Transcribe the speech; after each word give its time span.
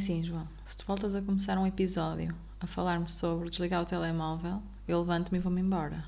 assim, 0.00 0.24
João, 0.24 0.48
se 0.64 0.78
tu 0.78 0.84
voltas 0.86 1.14
a 1.14 1.20
começar 1.20 1.58
um 1.58 1.66
episódio 1.66 2.34
a 2.58 2.66
falar-me 2.66 3.08
sobre 3.08 3.50
desligar 3.50 3.82
o 3.82 3.84
telemóvel, 3.84 4.62
eu 4.88 4.98
levanto-me 5.00 5.38
e 5.38 5.40
vou-me 5.40 5.60
embora. 5.60 6.04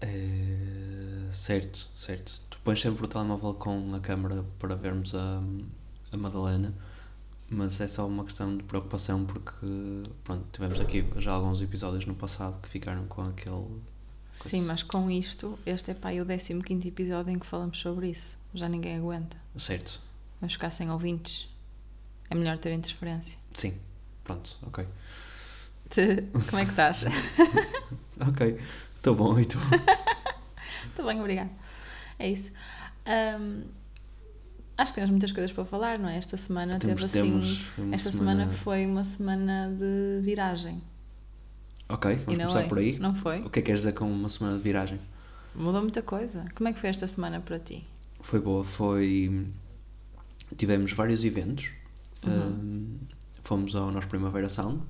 É, 0.00 1.28
certo, 1.30 1.88
certo. 1.94 2.42
Tu 2.50 2.58
pões 2.64 2.80
sempre 2.80 3.04
o 3.04 3.08
telemóvel 3.08 3.54
com 3.54 3.94
a 3.94 4.00
câmera 4.00 4.44
para 4.58 4.74
vermos 4.74 5.14
a, 5.14 5.40
a 6.10 6.16
Madalena, 6.16 6.74
mas 7.48 7.80
é 7.80 7.86
só 7.86 8.06
uma 8.06 8.24
questão 8.24 8.56
de 8.56 8.64
preocupação 8.64 9.24
porque 9.24 9.66
pronto, 10.24 10.44
tivemos 10.52 10.80
aqui 10.80 11.06
já 11.16 11.32
alguns 11.32 11.62
episódios 11.62 12.04
no 12.04 12.16
passado 12.16 12.60
que 12.60 12.68
ficaram 12.68 13.06
com 13.06 13.22
aquele. 13.22 13.66
Sim, 14.32 14.62
mas 14.62 14.82
com 14.82 15.08
isto, 15.08 15.56
este 15.64 15.92
é 15.92 15.94
pá, 15.94 16.10
o 16.10 16.26
15 16.26 16.88
episódio 16.88 17.32
em 17.32 17.38
que 17.38 17.46
falamos 17.46 17.78
sobre 17.78 18.10
isso. 18.10 18.36
Já 18.52 18.68
ninguém 18.68 18.96
aguenta. 18.96 19.36
Certo. 19.56 20.00
Vamos 20.40 20.54
ficar 20.54 20.70
sem 20.70 20.90
ouvintes. 20.90 21.49
É 22.30 22.34
melhor 22.34 22.56
ter 22.58 22.72
interferência. 22.72 23.38
Sim, 23.54 23.74
pronto, 24.24 24.56
ok. 24.62 24.86
Te... 25.90 26.22
Como 26.48 26.62
é 26.62 26.64
que 26.64 26.70
estás? 26.70 27.04
ok, 28.20 28.58
estou 28.96 29.14
bom 29.14 29.38
e 29.38 29.44
tu? 29.44 29.58
Estou 30.90 31.06
bem, 31.06 31.20
obrigada. 31.20 31.50
É 32.18 32.28
isso. 32.30 32.50
Um, 33.40 33.64
acho 34.76 34.92
que 34.92 34.96
temos 34.96 35.10
muitas 35.10 35.32
coisas 35.32 35.52
para 35.52 35.64
falar, 35.64 35.98
não 35.98 36.08
é? 36.08 36.16
Esta 36.16 36.36
semana 36.36 36.78
Temos- 36.78 37.04
teve 37.10 37.28
assim. 37.28 37.58
Esta 37.92 38.10
semana- 38.10 38.42
semana 38.44 38.52
foi 38.52 38.86
uma 38.86 39.04
semana 39.04 39.70
de 39.70 40.20
viragem. 40.22 40.82
Ok, 41.88 42.16
vamos 42.16 42.40
começar 42.40 42.62
é? 42.62 42.68
por 42.68 42.78
aí. 42.78 42.98
Não 42.98 43.14
foi? 43.14 43.40
O 43.40 43.50
que 43.50 43.58
é 43.58 43.62
que 43.62 43.66
queres 43.66 43.80
dizer 43.80 43.92
com 43.94 44.10
uma 44.10 44.28
semana 44.28 44.56
de 44.56 44.62
viragem? 44.62 45.00
Mudou 45.54 45.82
muita 45.82 46.02
coisa. 46.02 46.44
Como 46.54 46.68
é 46.68 46.72
que 46.72 46.78
foi 46.78 46.90
esta 46.90 47.06
semana 47.06 47.40
para 47.40 47.58
ti? 47.58 47.84
Foi 48.20 48.40
boa, 48.40 48.62
foi. 48.62 49.46
Tivemos 50.56 50.92
vários 50.92 51.24
eventos. 51.24 51.70
Uhum. 52.26 52.32
Ahm, 52.32 52.98
fomos 53.44 53.74
ao 53.74 53.90
nosso 53.90 54.08
Primavera 54.08 54.48
Sound. 54.48 54.82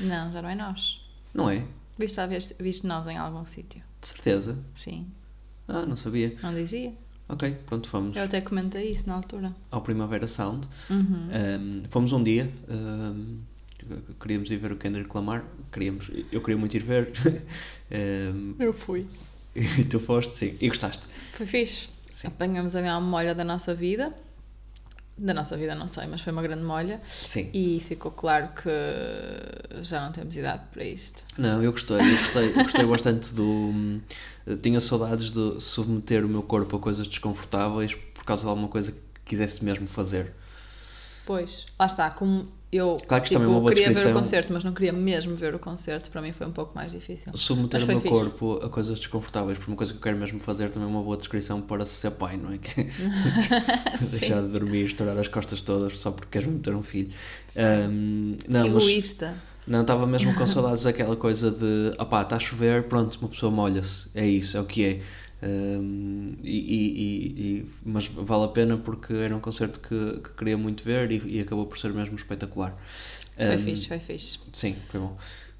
Não, 0.00 0.32
já 0.32 0.42
não 0.42 0.48
é 0.48 0.54
nós. 0.54 1.00
Não 1.34 1.50
é? 1.50 1.64
Viste, 1.98 2.24
vez- 2.26 2.54
viste 2.60 2.86
nós 2.86 3.06
em 3.06 3.16
algum 3.16 3.44
sítio? 3.44 3.82
De 4.00 4.08
certeza. 4.08 4.58
Sim. 4.74 5.06
Ah, 5.68 5.84
não 5.86 5.96
sabia. 5.96 6.36
Não 6.42 6.54
dizia? 6.54 6.92
Ok, 7.28 7.50
pronto, 7.66 7.88
fomos 7.88 8.16
Eu 8.16 8.22
até 8.24 8.40
comentei 8.40 8.90
isso 8.90 9.08
na 9.08 9.14
altura. 9.14 9.52
ao 9.70 9.80
Primavera 9.80 10.26
Sound. 10.28 10.68
Uhum. 10.88 11.28
Ahm, 11.32 11.82
fomos 11.90 12.12
um 12.12 12.22
dia. 12.22 12.50
ahm, 12.68 13.38
queríamos 14.20 14.50
ir 14.50 14.56
ver 14.58 14.72
o 14.72 14.76
Kendrick 14.76 15.10
Lamar. 15.14 15.44
Queríamos, 15.72 16.08
eu 16.30 16.40
queria 16.40 16.56
muito 16.56 16.76
ir 16.76 16.82
ver. 16.82 17.12
Ahm, 17.90 18.54
Eu 18.58 18.72
fui. 18.72 19.06
e 19.54 19.84
tu 19.84 19.98
foste, 19.98 20.34
sim. 20.36 20.56
E 20.60 20.68
gostaste. 20.68 21.04
Foi 21.32 21.46
fixe. 21.46 21.88
Sim. 22.12 22.28
Apanhamos 22.28 22.74
a 22.76 22.80
minha 22.80 23.00
molha 23.00 23.34
da 23.34 23.44
nossa 23.44 23.74
vida. 23.74 24.12
Da 25.18 25.32
nossa 25.32 25.56
vida 25.56 25.74
não 25.74 25.88
sei, 25.88 26.06
mas 26.06 26.20
foi 26.20 26.30
uma 26.30 26.42
grande 26.42 26.62
molha. 26.62 27.00
Sim. 27.08 27.48
E 27.54 27.82
ficou 27.88 28.10
claro 28.10 28.48
que 28.48 29.82
já 29.82 30.04
não 30.04 30.12
temos 30.12 30.36
idade 30.36 30.62
para 30.70 30.84
isto. 30.84 31.24
Não, 31.38 31.62
eu 31.62 31.72
gostei, 31.72 31.96
eu 31.96 32.16
gostei, 32.18 32.50
eu 32.50 32.64
gostei 32.64 32.86
bastante 32.86 33.34
do. 33.34 34.00
Tinha 34.62 34.78
saudades 34.78 35.32
de 35.32 35.58
submeter 35.60 36.24
o 36.24 36.28
meu 36.28 36.42
corpo 36.42 36.76
a 36.76 36.78
coisas 36.78 37.06
desconfortáveis 37.06 37.94
por 37.94 38.24
causa 38.24 38.42
de 38.42 38.48
alguma 38.50 38.68
coisa 38.68 38.92
que 38.92 38.98
quisesse 39.24 39.64
mesmo 39.64 39.86
fazer. 39.86 40.34
Pois, 41.24 41.66
lá 41.78 41.86
está, 41.86 42.10
como 42.10 42.48
eu 42.76 42.96
Claro 43.06 43.22
que 43.24 43.28
tipo, 43.28 43.40
também 43.40 43.48
é 43.52 43.56
uma 43.56 43.60
boa 43.60 43.72
queria 43.72 43.92
ver 43.92 44.06
o 44.10 44.12
concerto, 44.12 44.52
mas 44.52 44.64
não 44.64 44.72
queria 44.72 44.92
mesmo 44.92 45.34
ver 45.34 45.54
o 45.54 45.58
concerto, 45.58 46.10
para 46.10 46.22
mim 46.22 46.32
foi 46.32 46.46
um 46.46 46.52
pouco 46.52 46.74
mais 46.74 46.92
difícil. 46.92 47.32
Submeter 47.34 47.82
o 47.84 47.86
meu 47.86 48.00
fixe. 48.00 48.14
corpo 48.14 48.60
a 48.62 48.68
coisas 48.68 48.98
desconfortáveis 48.98 49.58
por 49.58 49.68
uma 49.68 49.76
coisa 49.76 49.92
que 49.92 49.98
eu 49.98 50.02
quero 50.02 50.16
mesmo 50.16 50.38
fazer 50.40 50.70
também 50.70 50.88
é 50.88 50.92
uma 50.92 51.02
boa 51.02 51.16
descrição 51.16 51.60
para 51.60 51.84
ser 51.84 52.10
pai, 52.12 52.36
não 52.36 52.52
é? 52.52 52.58
Que- 52.58 52.86
Deixar 54.10 54.42
de 54.42 54.48
dormir, 54.48 54.86
estourar 54.86 55.18
as 55.18 55.28
costas 55.28 55.62
todas 55.62 55.98
só 55.98 56.10
porque 56.10 56.28
queres 56.30 56.46
mesmo 56.48 56.62
ter 56.62 56.74
um 56.74 56.82
filho. 56.82 57.10
Hum, 57.56 58.36
não, 58.48 58.62
que 58.64 58.70
mas 58.70 58.82
egoísta. 58.84 59.34
não 59.66 59.80
estava 59.82 60.06
mesmo 60.06 60.34
com 60.34 60.46
saudades 60.46 60.84
daquela 60.84 61.16
coisa 61.16 61.50
de 61.50 61.92
opá, 61.98 62.22
está 62.22 62.36
a 62.36 62.38
chover, 62.38 62.84
pronto, 62.84 63.18
uma 63.20 63.28
pessoa 63.28 63.50
molha-se, 63.50 64.08
é 64.14 64.26
isso, 64.26 64.56
é 64.56 64.60
o 64.60 64.64
que 64.66 64.84
é. 64.84 65.00
Hum, 65.42 66.34
e, 66.42 66.56
e- 66.58 67.40
e- 67.58 67.66
mas 67.84 68.06
vale 68.06 68.44
a 68.44 68.48
pena 68.48 68.76
porque 68.78 69.12
era 69.12 69.36
um 69.36 69.40
concerto 69.40 69.80
que, 69.80 70.20
que 70.20 70.30
queria 70.30 70.56
muito 70.56 70.82
ver 70.82 71.10
e, 71.10 71.36
e 71.36 71.40
acabou 71.40 71.66
por 71.66 71.78
ser 71.78 71.92
mesmo 71.92 72.16
espetacular. 72.16 72.74
Foi 73.36 73.54
Hum, 73.56 73.58
fixe, 73.58 73.86
foi 73.88 73.98
fixe. 73.98 74.38
Sim, 74.52 74.76
foi 74.88 75.00
bom. 75.00 75.16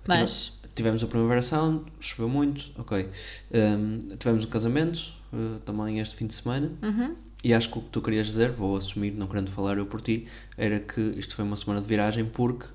Mas- 0.06 0.44
Tive- 0.46 0.66
Tivemos 0.76 1.02
a 1.02 1.06
Primavera 1.06 1.40
Sound, 1.40 1.84
choveu 2.00 2.28
muito, 2.28 2.70
ok. 2.76 3.08
Hum, 3.52 4.10
tivemos 4.18 4.44
um 4.44 4.48
casamento 4.48 5.10
uh, 5.32 5.58
também 5.64 6.00
este 6.00 6.14
fim 6.16 6.26
de 6.26 6.34
semana 6.34 6.70
Uhum. 6.82 7.14
e 7.42 7.54
acho 7.54 7.70
que 7.70 7.78
o 7.78 7.80
que 7.82 7.88
tu 7.88 8.02
querias 8.02 8.26
dizer, 8.26 8.50
vou 8.52 8.76
assumir, 8.76 9.12
não 9.12 9.26
querendo 9.26 9.50
falar 9.50 9.78
eu 9.78 9.86
por 9.86 10.02
ti, 10.02 10.26
era 10.56 10.78
que 10.78 11.00
isto 11.16 11.34
foi 11.34 11.44
uma 11.46 11.56
semana 11.56 11.80
de 11.80 11.86
viragem 11.88 12.26
porque 12.26 12.66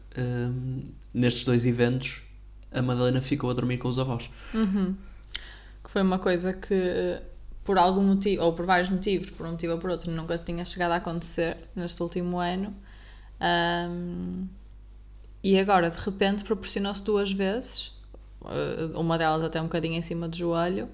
nestes 1.14 1.46
dois 1.46 1.64
eventos 1.66 2.22
a 2.72 2.82
Madalena 2.82 3.22
ficou 3.22 3.50
a 3.52 3.54
dormir 3.54 3.78
com 3.78 3.88
os 3.88 4.00
avós. 4.00 4.30
Uhum. 4.54 4.96
Que 5.92 5.94
foi 5.94 6.04
uma 6.04 6.20
coisa 6.20 6.54
que, 6.54 7.20
por 7.66 7.78
algum 7.78 8.02
motivo, 8.02 8.44
ou 8.44 8.54
por 8.54 8.66
vários 8.66 8.90
motivos, 8.90 9.30
por 9.30 9.46
um 9.46 9.52
motivo 9.52 9.74
ou 9.74 9.80
por 9.80 9.90
outro, 9.90 10.10
nunca 10.10 10.38
tinha 10.38 10.64
chegado 10.64 10.94
a 10.94 10.96
acontecer 10.96 11.58
neste 11.76 12.02
último 12.02 12.40
ano. 12.40 12.74
Ahm, 13.42 14.46
e 15.44 15.60
agora, 15.60 15.90
de 15.90 16.00
repente, 16.00 16.46
proporcionou-se 16.46 17.04
duas 17.04 17.30
vezes, 17.30 17.92
eh, 18.46 18.90
uma 18.96 19.18
delas 19.18 19.44
até 19.44 19.60
um 19.60 19.66
bocadinho 19.66 19.96
em 19.96 20.02
cima 20.02 20.30
do 20.30 20.38
joelho, 20.38 20.88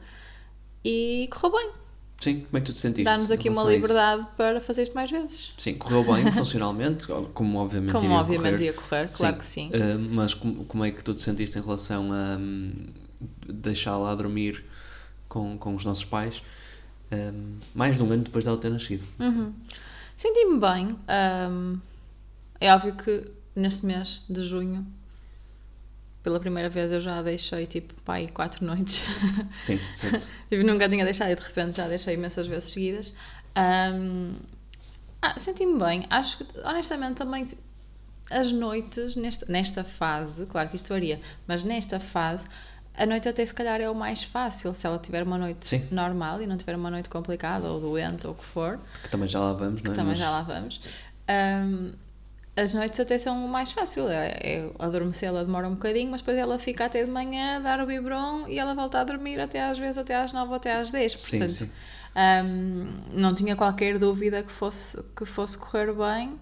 e 0.84 1.30
correu 1.32 1.58
bem. 1.60 1.72
Sim, 2.20 2.40
como 2.46 2.58
é 2.58 2.62
que 2.62 2.66
tu 2.66 2.74
te 2.74 2.80
sentiste? 2.80 3.04
Dar-nos 3.04 3.30
em 3.30 3.36
aqui 3.36 3.50
uma 3.52 3.66
liberdade 3.66 4.26
para 4.36 4.60
fazer 4.60 4.82
isto 4.82 4.96
mais 4.96 5.12
vezes. 5.12 5.54
Sim, 5.60 5.76
correu 5.76 6.04
bem 6.04 6.32
funcionalmente, 6.34 7.06
como 7.36 7.60
obviamente 7.60 7.92
Como 7.92 8.06
iria 8.06 8.18
obviamente 8.18 8.54
correr. 8.54 8.66
ia 8.66 8.74
correr, 8.74 9.12
claro 9.12 9.38
que 9.38 9.46
sim. 9.46 9.70
Uh, 9.70 10.00
mas 10.00 10.34
como, 10.34 10.66
como 10.66 10.84
é 10.84 10.90
que 10.90 11.04
tu 11.04 11.14
te 11.14 11.22
sentiste 11.22 11.60
em 11.60 11.62
relação 11.62 12.12
a 12.12 12.36
hum, 12.40 12.72
deixá-la 13.48 14.12
a 14.12 14.16
dormir 14.16 14.66
com, 15.28 15.58
com 15.58 15.76
os 15.76 15.84
nossos 15.86 16.06
pais 16.06 16.42
hum, 17.12 17.58
mais 17.74 17.96
de 17.96 18.04
um 18.04 18.12
ano 18.12 18.24
depois 18.24 18.46
dela 18.46 18.58
ter 18.58 18.70
nascido? 18.70 19.06
Uhum. 19.20 19.54
Senti-me 20.16 20.60
bem. 20.60 20.98
ahm, 21.08 21.80
é 22.60 22.74
óbvio 22.74 22.96
que 22.96 23.32
neste 23.56 23.86
mês 23.86 24.24
de 24.30 24.44
junho, 24.44 24.86
pela 26.24 26.40
primeira 26.40 26.70
vez, 26.70 26.92
eu 26.92 27.00
já 27.00 27.22
deixei 27.22 27.66
tipo 27.66 27.94
pai 28.02 28.28
quatro 28.28 28.66
noites. 28.66 29.02
Sim, 29.60 29.80
certo. 29.94 30.28
tipo, 30.50 30.64
nunca 30.64 30.90
tinha 30.90 31.06
deixado 31.06 31.32
e 31.32 31.36
de 31.36 31.42
repente 31.42 31.78
já 31.78 31.88
deixei 31.88 32.16
imensas 32.16 32.48
vezes 32.48 32.72
seguidas. 32.72 33.14
Ahm, 33.56 34.36
ah, 35.22 35.38
Senti-me 35.38 35.80
bem. 35.80 36.06
Acho 36.10 36.38
que, 36.38 36.60
honestamente, 36.60 37.16
também 37.16 37.46
as 38.30 38.52
noites, 38.52 39.16
nesta, 39.16 39.46
nesta 39.52 39.84
fase, 39.84 40.46
claro 40.46 40.70
que 40.70 40.76
isto 40.76 40.90
varia, 40.90 41.22
mas 41.48 41.64
nesta 41.64 42.00
fase. 42.00 42.46
A 42.98 43.06
noite 43.06 43.30
até 43.30 43.46
se 43.46 43.54
calhar 43.54 43.80
é 43.80 43.90
o 43.90 43.94
mais 43.96 44.24
fácil, 44.24 44.74
se 44.74 44.88
ela 44.88 44.98
tiver 44.98 45.22
uma 45.24 45.38
noite 45.38 45.68
Sim. 45.68 45.88
normal 45.92 46.42
e 46.42 46.48
não 46.48 46.58
tiver 46.58 46.76
uma 46.76 46.90
noite 46.90 47.10
complicada 47.10 47.68
ou 47.68 47.80
doente 47.80 48.26
ou 48.26 48.34
o 48.34 48.36
que 48.36 48.44
for. 48.46 48.80
Que 49.04 49.10
também 49.10 49.28
já 49.28 49.40
lá 49.40 49.54
vamos, 49.54 49.82
não 49.84 49.92
é? 49.92 49.96
Também 49.96 50.10
Mas- 50.12 50.20
já 50.20 50.32
lá 50.32 50.42
vamos. 50.42 50.82
Ahm, 51.28 51.92
as 52.56 52.74
noites 52.74 53.00
até 53.00 53.20
são 53.20 53.46
o 53.46 53.48
mais 53.48 53.72
fácil. 53.72 54.10
É, 54.10 54.30
é 54.42 54.70
adormecer, 54.80 55.30
ela 55.30 55.46
demora 55.46 55.68
um 55.68 55.76
bocadinho, 55.76 56.10
mas 56.10 56.22
depois 56.22 56.38
ela 56.40 56.58
fica 56.58 56.86
até 56.86 57.04
de 57.04 57.12
manhã, 57.12 57.62
dar 57.62 57.80
o 57.80 57.86
biberon 57.86 58.48
e 58.48 58.58
ela 58.58 58.74
volta 58.74 59.00
a 59.00 59.04
dormir 59.04 59.40
até 59.40 59.62
às 59.64 59.78
vezes 59.78 60.00
até 60.00 60.16
às 60.16 60.34
9 60.34 60.50
ou 60.50 60.56
até 60.56 60.74
às 60.74 60.90
10. 60.90 61.12
Sim, 61.12 61.30
Portanto, 61.38 61.52
sim. 61.52 61.72
ahm, 62.16 62.88
não 63.14 63.36
tinha 63.36 63.56
qualquer 63.56 64.00
dúvida 64.00 64.42
que 64.42 64.52
fosse, 64.52 65.00
que 65.16 65.24
fosse 65.24 65.56
correr 65.56 65.94
bem. 65.94 66.40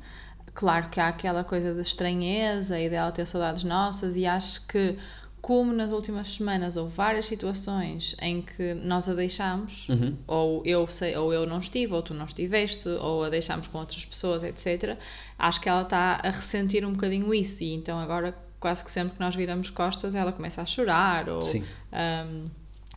Claro 0.54 0.88
que 0.88 1.02
há 1.02 1.10
aquela 1.10 1.44
coisa 1.44 1.74
de 1.74 1.82
estranheza 1.82 2.80
e 2.80 2.90
dela 2.90 3.12
ter 3.12 3.26
saudades 3.26 3.66
nossas, 3.66 4.16
e 4.16 4.26
acho 4.26 4.66
que, 4.68 4.98
como 5.46 5.72
nas 5.72 5.92
últimas 5.92 6.34
semanas 6.34 6.76
houve 6.76 6.96
várias 6.96 7.28
situações 7.28 8.16
em 8.20 8.42
que 8.42 8.74
nós 8.74 9.08
a 9.08 9.14
deixámos, 9.14 9.88
Uhum. 9.90 10.18
ou 10.26 10.64
eu 10.66 10.88
sei, 10.88 11.16
ou 11.16 11.32
eu 11.32 11.46
não 11.46 11.60
estive, 11.60 11.94
ou 11.94 12.02
tu 12.02 12.16
não 12.16 12.26
estiveste, 12.26 12.90
ou 12.90 13.24
a 13.24 13.30
deixámos 13.30 13.68
com 13.68 13.78
outras 13.78 14.04
pessoas, 14.04 14.44
etc. 14.44 14.98
Acho 15.38 15.62
que 15.62 15.70
ela 15.70 15.84
está 15.84 16.20
a 16.24 16.32
ressentir 16.32 16.84
um 16.84 16.94
bocadinho 16.94 17.32
isso, 17.32 17.64
e 17.64 17.76
então 17.76 18.00
agora 18.00 18.36
quase 18.60 18.84
que 18.84 18.90
sempre 18.90 19.14
que 19.14 19.20
nós 19.20 19.36
viramos 19.36 19.70
costas 19.70 20.16
ela 20.16 20.32
começa 20.32 20.64
a 20.64 20.66
chorar, 20.66 21.30
ou 21.30 21.44
ahm, 21.92 22.48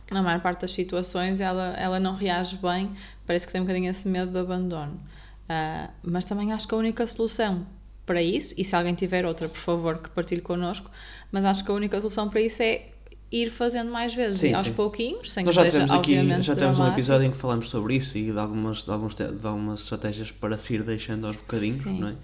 na 0.09 0.23
maior 0.23 0.41
parte 0.41 0.61
das 0.61 0.71
situações 0.71 1.39
ela, 1.39 1.75
ela 1.77 1.99
não 1.99 2.15
reage 2.15 2.57
bem, 2.57 2.89
parece 3.27 3.45
que 3.45 3.53
tem 3.53 3.61
um 3.61 3.63
bocadinho 3.63 3.91
esse 3.91 4.07
medo 4.07 4.31
de 4.31 4.39
abandono. 4.39 4.99
Ah, 5.47 5.91
mas 6.01 6.25
também 6.25 6.51
acho 6.51 6.67
que 6.67 6.73
a 6.73 6.77
única 6.79 7.05
solução 7.05 7.63
para 8.09 8.23
isso, 8.23 8.55
e 8.57 8.63
se 8.63 8.75
alguém 8.75 8.95
tiver 8.95 9.23
outra, 9.23 9.47
por 9.47 9.59
favor, 9.59 9.99
que 9.99 10.09
partilhe 10.09 10.41
connosco, 10.41 10.89
mas 11.31 11.45
acho 11.45 11.63
que 11.63 11.69
a 11.69 11.73
única 11.75 12.01
solução 12.01 12.27
para 12.27 12.41
isso 12.41 12.63
é 12.63 12.87
ir 13.31 13.51
fazendo 13.51 13.91
mais 13.91 14.15
vezes, 14.15 14.39
Sim, 14.39 14.55
aos 14.55 14.65
sim. 14.65 14.73
pouquinhos, 14.73 15.31
sem 15.31 15.45
Nós 15.45 15.55
que 15.55 15.63
já 15.63 15.69
seja 15.69 15.85
temos 15.85 15.91
aqui 16.01 16.13
obviamente 16.17 16.43
já 16.47 16.55
temos 16.55 16.73
um 16.73 16.81
dramático. 16.81 16.99
episódio 16.99 17.27
em 17.27 17.31
que 17.31 17.37
falamos 17.37 17.69
sobre 17.69 17.95
isso 17.97 18.17
e 18.17 18.31
de 18.31 18.39
algumas, 18.39 18.83
de 18.83 18.89
alguns, 18.89 19.13
de 19.13 19.23
algumas 19.47 19.81
estratégias 19.83 20.31
para 20.31 20.57
se 20.57 20.73
ir 20.73 20.81
deixando 20.81 21.27
aos 21.27 21.35
bocadinhos, 21.35 21.77
Sim. 21.83 21.99
não 21.99 22.07
é? 22.07 22.15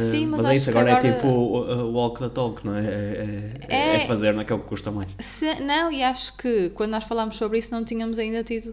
Sim, 0.00 0.26
Ah, 0.26 0.28
mas 0.28 0.44
é 0.46 0.52
isso, 0.54 0.64
que 0.70 0.70
agora, 0.78 0.90
é 0.90 0.92
agora- 0.94 1.14
tipo 1.16 1.26
o, 1.26 1.86
o 1.88 1.92
walk 1.94 2.20
the 2.20 2.28
talk, 2.28 2.64
não 2.64 2.76
é? 2.76 2.80
É, 2.84 3.50
é, 3.68 3.76
É. 3.76 3.96
é 3.96 4.06
fazer, 4.06 4.32
não 4.32 4.42
é 4.42 4.44
que 4.44 4.52
é 4.52 4.56
o 4.56 4.60
que 4.60 4.66
custa 4.68 4.92
mais. 4.92 5.08
Se- 5.18 5.56
não, 5.60 5.90
e 5.90 6.00
acho 6.04 6.36
que 6.36 6.70
quando 6.70 6.92
nós 6.92 7.02
falámos 7.02 7.34
sobre 7.34 7.58
isso 7.58 7.72
não 7.72 7.84
tínhamos 7.84 8.20
ainda 8.20 8.44
tido 8.44 8.72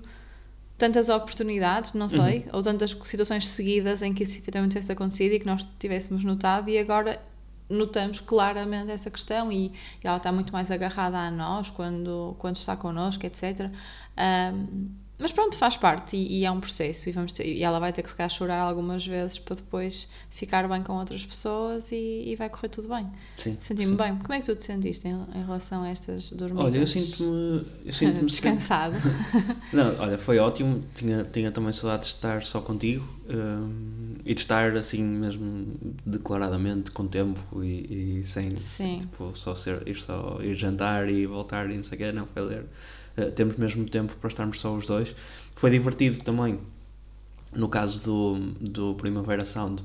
tantas 0.82 1.10
oportunidades, 1.10 1.94
não 1.94 2.10
sei, 2.10 2.40
uhum. 2.40 2.54
ou 2.54 2.64
tantas 2.64 2.98
situações 3.04 3.48
seguidas 3.48 4.02
em 4.02 4.16
que 4.16 4.24
isso 4.24 4.40
efetivamente 4.40 4.72
tivesse 4.72 4.92
acontecido 4.92 5.34
e 5.34 5.40
que 5.40 5.46
nós 5.46 5.64
tivéssemos 5.78 6.24
notado 6.24 6.72
e 6.72 6.80
agora 6.80 7.22
notamos 7.70 8.20
claramente 8.20 8.90
essa 8.90 9.12
questão 9.12 9.52
e, 9.52 9.68
e 9.68 9.74
ela 10.04 10.18
está 10.18 10.32
muito 10.32 10.52
mais 10.52 10.72
agarrada 10.72 11.20
a 11.20 11.30
nós 11.30 11.70
quando, 11.70 12.36
quando 12.40 12.56
está 12.56 12.76
connosco, 12.76 13.24
etc. 13.28 13.70
Um, 14.18 14.90
mas 15.22 15.32
pronto, 15.32 15.58
faz 15.58 15.78
parte 15.78 16.18
e, 16.18 16.40
e, 16.40 16.46
é 16.46 16.52
um 16.52 16.60
processo 16.60 17.08
e, 17.08 17.12
vamos 17.12 17.32
ter, 17.32 17.46
e 17.46 17.64
ela 17.64 17.80
vai 17.80 17.94
ter 17.94 18.02
que 18.02 18.10
se 18.10 18.16
calhar 18.16 18.30
chorar 18.30 18.60
algumas 18.60 19.06
vezes 19.06 19.38
para 19.38 19.56
depois 19.56 20.08
ficar 20.30 20.68
bem 20.68 20.82
com 20.82 20.94
outras 20.94 21.24
pessoas 21.26 21.92
e, 21.92 22.24
e 22.26 22.36
vai 22.36 22.50
correr 22.50 22.70
tudo 22.70 22.88
bem. 22.88 23.08
Sim. 23.38 23.56
Senti-me 23.60 23.96
bem. 23.96 24.18
Como 24.18 24.34
é 24.34 24.40
que 24.40 24.46
tu 24.46 24.56
te 24.56 24.64
sentiste 24.64 25.08
em, 25.08 25.12
em 25.12 25.46
relação 25.46 25.84
a 25.84 25.90
estas 25.90 26.32
dormidas? 26.32 26.66
Olha, 26.66 26.78
eu 26.80 26.88
sinto-me 26.88 27.94
sinto 27.94 28.26
descansado. 28.28 28.96
Não, 29.72 29.98
olha, 30.00 30.18
foi 30.18 30.40
ótimo. 30.40 30.84
Tinha, 30.96 31.24
tinha 31.24 31.52
também 31.52 31.72
saudade 31.72 32.04
de 32.04 32.08
estar 32.08 32.44
só 32.44 32.60
contigo 32.60 33.08
um, 33.30 34.16
e 34.26 34.34
de 34.34 34.42
estar 34.42 34.76
assim 34.76 35.04
mesmo 35.04 35.68
declaradamente 36.06 36.92
com 36.92 37.08
tempo 37.08 37.64
e, 37.64 38.20
e 38.20 38.24
sem 38.24 38.56
Sim. 38.58 39.00
tipo, 39.00 39.32
só 39.36 39.56
ser, 39.56 39.88
ir 39.88 40.02
só 40.02 40.40
ir 40.42 40.56
jantar 40.56 41.10
e 41.10 41.26
voltar 41.26 41.70
e 41.70 41.76
não 41.76 41.84
sei 41.84 41.96
o 41.96 41.98
quê, 42.00 42.12
não 42.12 42.26
foi 42.26 42.42
ler 42.44 42.66
uh, 43.28 43.32
temos 43.32 43.56
mesmo 43.58 43.88
tempo 43.90 44.16
para 44.20 44.30
estarmos 44.30 44.60
só 44.60 44.74
os 44.76 44.88
dois. 44.88 45.16
Foi 45.56 45.70
divertido 45.70 46.24
também, 46.24 46.60
no 47.54 47.68
caso 47.68 48.04
do, 48.04 48.40
do 48.60 48.96
Primavera 48.96 49.46
Sound, 49.46 49.84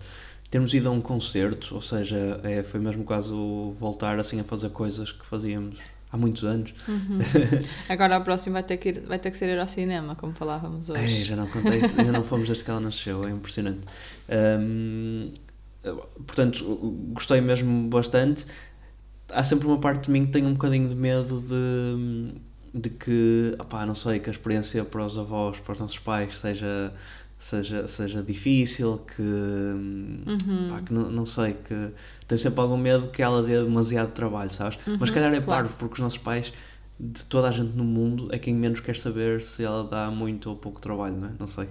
termos 0.51 0.73
ido 0.75 0.89
a 0.89 0.93
um 0.93 1.01
concerto, 1.01 1.75
ou 1.75 1.83
seja, 1.83 2.41
é, 2.43 2.63
foi 2.63 2.81
mesmo 2.81 3.05
quase 3.05 3.31
voltar 3.79 4.19
assim 4.19 4.41
a 4.41 4.45
fazer 4.45 4.71
coisas 4.71 5.13
que 5.13 5.27
fazíamos 5.27 5.79
há 6.11 6.17
muitos 6.17 6.45
anos. 6.45 6.75
Uhum. 6.89 7.19
Agora 7.89 8.19
o 8.19 8.25
próximo 8.25 8.55
vai 8.55 8.63
ter, 8.63 8.77
que 8.77 8.89
ir, 8.91 9.01
vai 9.01 9.19
ter 9.19 9.31
que 9.31 9.37
ser 9.37 9.49
ir 9.49 9.59
ao 9.59 9.69
cinema, 9.69 10.15
como 10.15 10.33
falávamos 10.33 10.89
hoje. 10.89 11.23
É, 11.23 11.25
já 11.25 11.37
não 11.37 11.47
contei, 11.47 11.81
ainda 11.97 12.13
não 12.13 12.25
fomos 12.25 12.49
desde 12.49 12.65
que 12.65 12.71
ela 12.71 12.81
nasceu, 12.81 13.23
é 13.27 13.31
impressionante. 13.31 13.87
Um, 14.61 15.33
portanto, 16.27 16.65
gostei 17.13 17.41
mesmo 17.41 17.89
bastante. 17.89 18.47
Há 19.31 19.43
sempre 19.43 19.67
uma 19.67 19.79
parte 19.79 20.07
de 20.07 20.11
mim 20.11 20.27
que 20.27 20.33
tem 20.33 20.47
um 20.47 20.53
bocadinho 20.53 20.89
de 20.89 20.95
medo 20.95 21.41
de 21.41 22.35
de 22.77 22.91
que, 22.91 23.55
opá, 23.59 23.87
não 23.87 23.95
sei, 23.95 24.21
que 24.21 24.29
a 24.29 24.33
experiência 24.33 24.85
para 24.85 25.05
os 25.05 25.17
avós, 25.17 25.59
para 25.61 25.73
os 25.73 25.81
nossos 25.81 25.99
pais 25.99 26.39
seja 26.39 26.93
seja, 27.39 27.87
seja 27.87 28.23
difícil, 28.23 28.99
que, 29.15 29.23
uhum. 29.23 30.69
pá, 30.71 30.81
que 30.83 30.93
não, 30.93 31.11
não 31.11 31.27
sei, 31.27 31.55
que 31.55 31.91
tenho 32.27 32.39
sempre 32.39 32.61
algum 32.61 32.77
medo 32.77 33.09
que 33.09 33.23
ela 33.23 33.43
dê 33.43 33.63
demasiado 33.63 34.13
trabalho, 34.13 34.53
sabes? 34.53 34.79
Uhum, 34.87 34.97
Mas 34.99 35.11
calhar 35.11 35.33
é 35.33 35.41
claro. 35.41 35.69
parvo, 35.69 35.77
porque 35.79 35.95
os 35.95 36.01
nossos 36.01 36.19
pais, 36.19 36.53
de 36.99 37.25
toda 37.25 37.49
a 37.49 37.53
gente 37.53 37.77
no 37.77 37.85
mundo, 37.85 38.29
é 38.33 38.39
quem 38.39 38.55
menos 38.55 38.81
quer 38.81 38.97
saber 38.97 39.43
se 39.43 39.65
ela 39.65 39.85
dá 39.85 40.11
muito 40.11 40.49
ou 40.51 40.57
pouco 40.57 40.81
trabalho, 40.81 41.17
não 41.17 41.29
é? 41.29 41.33
Não 41.39 41.47
sei. 41.47 41.69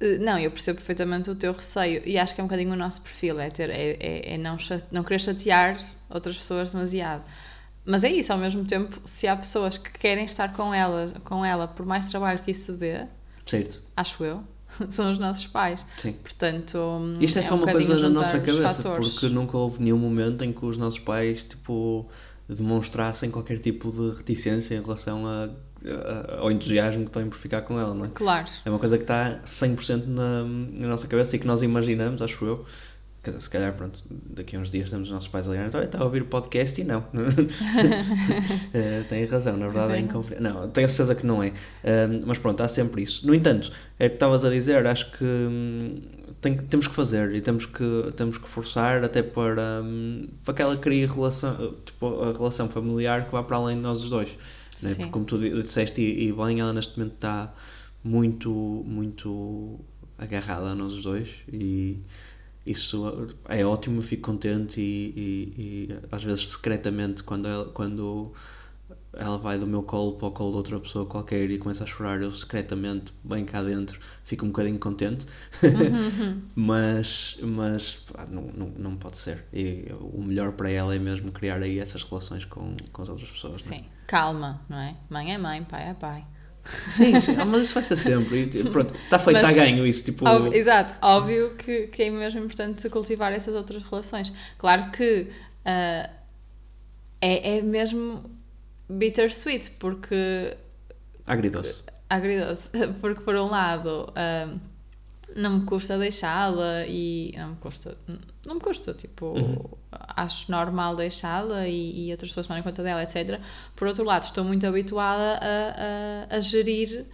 Eh, 0.00 0.18
não, 0.18 0.38
eu 0.38 0.50
percebo 0.50 0.78
perfeitamente 0.78 1.30
o 1.30 1.34
teu 1.34 1.52
receio 1.52 2.02
e 2.04 2.18
acho 2.18 2.34
que 2.34 2.40
é 2.40 2.44
um 2.44 2.46
bocadinho 2.46 2.72
o 2.72 2.76
nosso 2.76 3.02
perfil, 3.02 3.38
é, 3.38 3.50
ter, 3.50 3.70
é, 3.70 3.96
é, 4.00 4.34
é 4.34 4.38
não, 4.38 4.56
não 4.90 5.04
querer 5.04 5.20
chatear 5.20 5.78
outras 6.08 6.36
pessoas 6.36 6.72
demasiado. 6.72 7.22
Mas 7.84 8.04
é 8.04 8.12
isso, 8.12 8.32
ao 8.32 8.38
mesmo 8.38 8.64
tempo, 8.64 9.00
se 9.04 9.26
há 9.26 9.36
pessoas 9.36 9.76
que 9.76 9.90
querem 9.90 10.24
estar 10.24 10.52
com 10.52 10.72
ela, 10.72 11.12
com 11.24 11.44
ela 11.44 11.66
por 11.66 11.84
mais 11.84 12.06
trabalho 12.06 12.38
que 12.38 12.50
isso 12.50 12.72
dê, 12.74 13.06
certo. 13.44 13.80
acho 13.96 14.22
eu, 14.24 14.42
são 14.88 15.10
os 15.10 15.18
nossos 15.18 15.46
pais. 15.46 15.84
Sim. 15.98 16.12
Portanto, 16.12 16.78
isto 17.20 17.36
é, 17.38 17.40
é 17.40 17.42
só 17.42 17.54
um 17.54 17.58
uma 17.58 17.72
coisa 17.72 17.98
na 17.98 18.08
nossa 18.08 18.38
cabeça, 18.38 18.82
porque 18.90 19.28
nunca 19.28 19.56
houve 19.56 19.82
nenhum 19.82 19.98
momento 19.98 20.44
em 20.44 20.52
que 20.52 20.64
os 20.64 20.78
nossos 20.78 21.00
pais, 21.00 21.42
tipo, 21.42 22.08
demonstrassem 22.48 23.30
qualquer 23.30 23.58
tipo 23.58 23.90
de 23.90 24.16
reticência 24.16 24.76
em 24.76 24.80
relação 24.80 25.26
a, 25.26 25.48
a, 25.84 26.40
ao 26.40 26.50
entusiasmo 26.50 27.06
que 27.06 27.10
têm 27.10 27.28
por 27.28 27.36
ficar 27.36 27.62
com 27.62 27.78
ela, 27.78 27.94
não 27.94 28.04
é? 28.04 28.08
Claro. 28.14 28.46
É 28.64 28.70
uma 28.70 28.78
coisa 28.78 28.96
que 28.96 29.04
está 29.04 29.40
100% 29.44 30.06
na, 30.06 30.44
na 30.44 30.88
nossa 30.88 31.06
cabeça 31.08 31.34
e 31.34 31.38
que 31.38 31.46
nós 31.46 31.62
imaginamos, 31.62 32.22
acho 32.22 32.44
eu, 32.44 32.64
Quer 33.22 33.30
dizer, 33.30 33.42
se 33.42 33.50
calhar, 33.50 33.72
pronto, 33.74 34.02
daqui 34.10 34.56
a 34.56 34.58
uns 34.58 34.68
dias 34.68 34.90
temos 34.90 35.08
os 35.08 35.14
nossos 35.14 35.28
pais 35.28 35.48
a 35.48 35.52
ligar, 35.52 35.70
olha, 35.72 35.84
está 35.84 36.00
a 36.00 36.04
ouvir 36.04 36.22
o 36.22 36.24
podcast 36.24 36.80
e 36.80 36.82
não. 36.82 37.04
é, 38.74 39.04
tem 39.08 39.24
razão, 39.26 39.56
na 39.56 39.68
verdade 39.68 39.94
é, 39.94 39.98
inconfidente. 40.00 40.42
Não, 40.42 40.68
tenho 40.68 40.88
certeza 40.88 41.14
que 41.14 41.24
não 41.24 41.40
é. 41.40 41.52
mas 42.26 42.38
pronto, 42.38 42.60
há 42.62 42.66
sempre 42.66 43.02
isso. 43.02 43.24
No 43.24 43.32
entanto, 43.32 43.70
é 43.96 44.06
o 44.06 44.08
que 44.08 44.16
estavas 44.16 44.44
a 44.44 44.50
dizer, 44.50 44.84
acho 44.88 45.12
que 45.12 45.24
hum, 45.24 46.00
tem, 46.40 46.56
temos 46.56 46.88
que 46.88 46.94
fazer 46.94 47.32
e 47.32 47.40
temos 47.40 47.64
que, 47.64 48.12
temos 48.16 48.38
que 48.38 48.48
forçar 48.48 49.04
até 49.04 49.22
para, 49.22 49.82
hum, 49.84 50.26
para 50.44 50.54
que 50.54 50.62
ela 50.62 50.76
crie 50.76 51.06
relação, 51.06 51.76
tipo, 51.86 52.24
a 52.24 52.32
relação 52.32 52.68
familiar 52.68 53.26
que 53.26 53.30
vá 53.30 53.44
para 53.44 53.56
além 53.56 53.76
de 53.76 53.82
nós 53.82 54.02
os 54.02 54.10
dois. 54.10 54.30
Né? 54.82 54.94
Porque, 54.96 55.10
como 55.10 55.24
tu 55.24 55.38
disseste 55.38 56.02
e, 56.02 56.28
e 56.28 56.32
bem, 56.32 56.58
ela 56.58 56.72
neste 56.72 56.98
momento 56.98 57.14
está 57.14 57.54
muito, 58.02 58.50
muito 58.50 59.78
agarrada 60.18 60.66
a 60.66 60.74
nós 60.74 60.92
os 60.92 61.02
dois 61.02 61.28
e 61.52 61.98
isso 62.64 63.34
é 63.48 63.64
ótimo, 63.64 64.00
fico 64.02 64.22
contente 64.22 64.80
e, 64.80 65.12
e, 65.16 65.92
e, 65.92 65.98
às 66.10 66.22
vezes 66.22 66.48
secretamente 66.48 67.22
quando 67.22 67.48
ela, 67.48 67.64
quando 67.66 68.32
ela 69.14 69.36
vai 69.36 69.58
do 69.58 69.66
meu 69.66 69.82
colo 69.82 70.12
para 70.12 70.28
o 70.28 70.30
colo 70.30 70.50
de 70.52 70.56
outra 70.56 70.80
pessoa 70.80 71.04
qualquer 71.04 71.50
e 71.50 71.58
começa 71.58 71.84
a 71.84 71.86
chorar, 71.86 72.22
eu 72.22 72.32
secretamente, 72.32 73.12
bem 73.22 73.44
cá 73.44 73.62
dentro, 73.62 74.00
fico 74.24 74.44
um 74.44 74.48
bocadinho 74.48 74.78
contente. 74.78 75.26
Uhum. 75.62 76.42
mas 76.56 77.38
mas 77.42 77.96
pá, 78.12 78.26
não, 78.30 78.42
não, 78.42 78.68
não 78.68 78.96
pode 78.96 79.18
ser. 79.18 79.44
E 79.52 79.86
o 80.00 80.22
melhor 80.22 80.52
para 80.52 80.70
ela 80.70 80.94
é 80.94 80.98
mesmo 80.98 81.30
criar 81.30 81.62
aí 81.62 81.78
essas 81.78 82.02
relações 82.02 82.44
com, 82.44 82.76
com 82.92 83.02
as 83.02 83.08
outras 83.08 83.30
pessoas. 83.30 83.54
É? 83.54 83.58
Sim, 83.58 83.84
calma, 84.06 84.62
não 84.68 84.78
é? 84.78 84.96
Mãe 85.10 85.34
é 85.34 85.38
mãe, 85.38 85.62
pai 85.62 85.90
é 85.90 85.94
pai. 85.94 86.24
Sim, 86.88 87.18
sim, 87.18 87.36
ah, 87.38 87.44
mas 87.44 87.62
isso 87.62 87.74
vai 87.74 87.82
ser 87.82 87.96
sempre. 87.96 88.48
E, 88.54 88.70
pronto, 88.70 88.94
está 88.94 89.18
feito, 89.18 89.36
está 89.36 89.52
ganho 89.52 89.86
isso. 89.86 90.04
Tipo... 90.04 90.28
Óbvio, 90.28 90.54
exato, 90.54 90.94
óbvio 91.02 91.54
que, 91.56 91.88
que 91.88 92.04
é 92.04 92.10
mesmo 92.10 92.40
importante 92.40 92.88
cultivar 92.88 93.32
essas 93.32 93.54
outras 93.54 93.82
relações. 93.82 94.32
Claro 94.58 94.90
que 94.92 95.28
uh, 95.66 96.10
é, 97.20 97.56
é 97.58 97.62
mesmo 97.62 98.30
bittersweet, 98.88 99.70
porque. 99.72 100.56
Agridoce. 101.26 101.82
Agridoce, 102.08 102.70
porque 103.00 103.22
por 103.22 103.34
um 103.36 103.48
lado. 103.48 104.12
Uh, 104.12 104.71
não 105.36 105.58
me 105.58 105.64
custa 105.64 105.98
deixá-la 105.98 106.86
e 106.86 107.34
não 107.36 107.50
me 107.50 107.56
custa, 107.56 107.96
não 108.46 108.54
me 108.54 108.60
custa, 108.60 108.92
tipo, 108.94 109.26
uhum. 109.26 109.58
acho 109.90 110.50
normal 110.50 110.96
deixá-la 110.96 111.66
e, 111.66 112.08
e, 112.08 112.10
outras 112.10 112.30
pessoas 112.30 112.46
tomarem 112.46 112.62
conta 112.62 112.82
dela, 112.82 113.02
etc. 113.02 113.40
Por 113.74 113.88
outro 113.88 114.04
lado, 114.04 114.24
estou 114.24 114.44
muito 114.44 114.66
habituada 114.66 115.38
a, 115.40 116.34
a, 116.34 116.36
a, 116.36 116.40
gerir, 116.40 117.06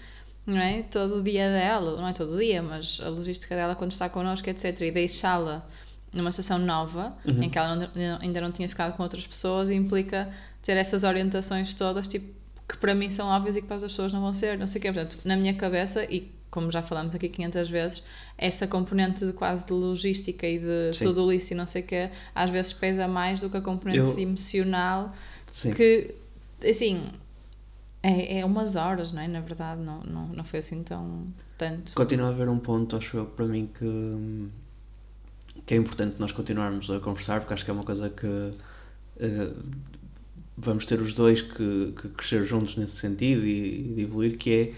não 0.46 0.58
é? 0.58 0.82
Todo 0.82 1.16
o 1.16 1.22
dia 1.22 1.50
dela, 1.50 1.96
não 1.96 2.08
é 2.08 2.12
todo 2.12 2.34
o 2.34 2.38
dia, 2.38 2.62
mas 2.62 3.00
a 3.02 3.08
logística 3.08 3.54
dela 3.54 3.74
quando 3.74 3.92
está 3.92 4.08
connosco, 4.08 4.48
etc. 4.48 4.80
E 4.80 4.90
deixá-la 4.90 5.66
numa 6.12 6.32
situação 6.32 6.58
nova, 6.58 7.16
uhum. 7.24 7.42
em 7.42 7.50
que 7.50 7.58
ela 7.58 7.76
não, 7.76 8.18
ainda 8.20 8.40
não 8.40 8.50
tinha 8.50 8.68
ficado 8.68 8.96
com 8.96 9.02
outras 9.02 9.26
pessoas, 9.26 9.70
implica 9.70 10.32
ter 10.62 10.76
essas 10.76 11.04
orientações 11.04 11.74
todas, 11.74 12.08
tipo, 12.08 12.38
que 12.68 12.76
para 12.76 12.94
mim 12.94 13.08
são 13.08 13.26
óbvias 13.28 13.56
e 13.56 13.62
que 13.62 13.66
para 13.66 13.76
as 13.76 13.82
pessoas 13.82 14.12
não 14.12 14.20
vão 14.20 14.32
ser, 14.32 14.58
não 14.58 14.66
sei 14.66 14.78
o 14.78 14.82
quê. 14.82 14.92
Portanto, 14.92 15.18
na 15.24 15.36
minha 15.36 15.54
cabeça, 15.54 16.04
e 16.04 16.30
como 16.50 16.70
já 16.70 16.82
falamos 16.82 17.14
aqui 17.14 17.28
500 17.28 17.68
vezes, 17.68 18.02
essa 18.36 18.66
componente 18.66 19.24
de 19.24 19.32
quase 19.32 19.66
de 19.66 19.72
logística 19.72 20.46
e 20.46 20.58
de 20.58 20.96
Sim. 20.96 21.04
tudo 21.04 21.32
isso 21.32 21.52
e 21.52 21.56
não 21.56 21.66
sei 21.66 21.82
o 21.82 21.86
que, 21.86 22.10
às 22.34 22.50
vezes 22.50 22.72
pesa 22.72 23.06
mais 23.06 23.40
do 23.40 23.50
que 23.50 23.56
a 23.56 23.60
componente 23.60 23.98
Eu... 23.98 24.18
emocional 24.18 25.12
Sim. 25.52 25.72
que, 25.72 26.14
assim, 26.66 27.08
é, 28.02 28.38
é 28.40 28.44
umas 28.44 28.76
horas, 28.76 29.12
não 29.12 29.22
é? 29.22 29.28
Na 29.28 29.40
verdade, 29.40 29.80
não, 29.80 30.00
não, 30.02 30.28
não 30.28 30.44
foi 30.44 30.60
assim 30.60 30.82
tão 30.82 31.26
tanto. 31.56 31.92
Continua 31.94 32.28
a 32.28 32.30
haver 32.30 32.48
um 32.48 32.58
ponto, 32.58 32.96
acho 32.96 33.16
eu, 33.16 33.26
para 33.26 33.46
mim 33.46 33.68
que, 33.78 34.48
que 35.66 35.74
é 35.74 35.76
importante 35.76 36.16
nós 36.18 36.32
continuarmos 36.32 36.90
a 36.90 37.00
conversar, 37.00 37.40
porque 37.40 37.54
acho 37.54 37.64
que 37.64 37.70
é 37.70 37.74
uma 37.74 37.84
coisa 37.84 38.08
que 38.08 38.26
uh, 38.26 39.64
vamos 40.56 40.86
ter 40.86 41.00
os 41.00 41.12
dois 41.12 41.42
que, 41.42 41.92
que 42.00 42.08
crescer 42.10 42.44
juntos 42.44 42.76
nesse 42.76 42.96
sentido 42.96 43.44
e, 43.44 43.94
e 43.96 44.02
evoluir, 44.02 44.38
que 44.38 44.50
é 44.50 44.72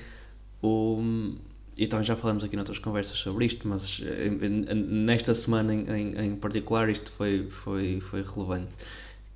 o 0.63 1.37
e 1.77 1.87
também 1.87 2.05
já 2.05 2.17
falamos 2.17 2.45
aqui 2.45 2.57
noutras 2.57 2.79
conversas 2.79 3.19
sobre 3.19 3.47
isto, 3.47 3.67
mas 3.67 4.01
eh, 4.05 4.29
nesta 4.75 5.35
semana 5.35 5.75
em, 5.75 5.89
em, 5.89 6.27
em, 6.27 6.37
particular 6.37 6.89
isto 6.89 7.11
foi, 7.13 7.49
foi, 7.49 8.01
foi 8.01 8.23
relevante, 8.23 8.75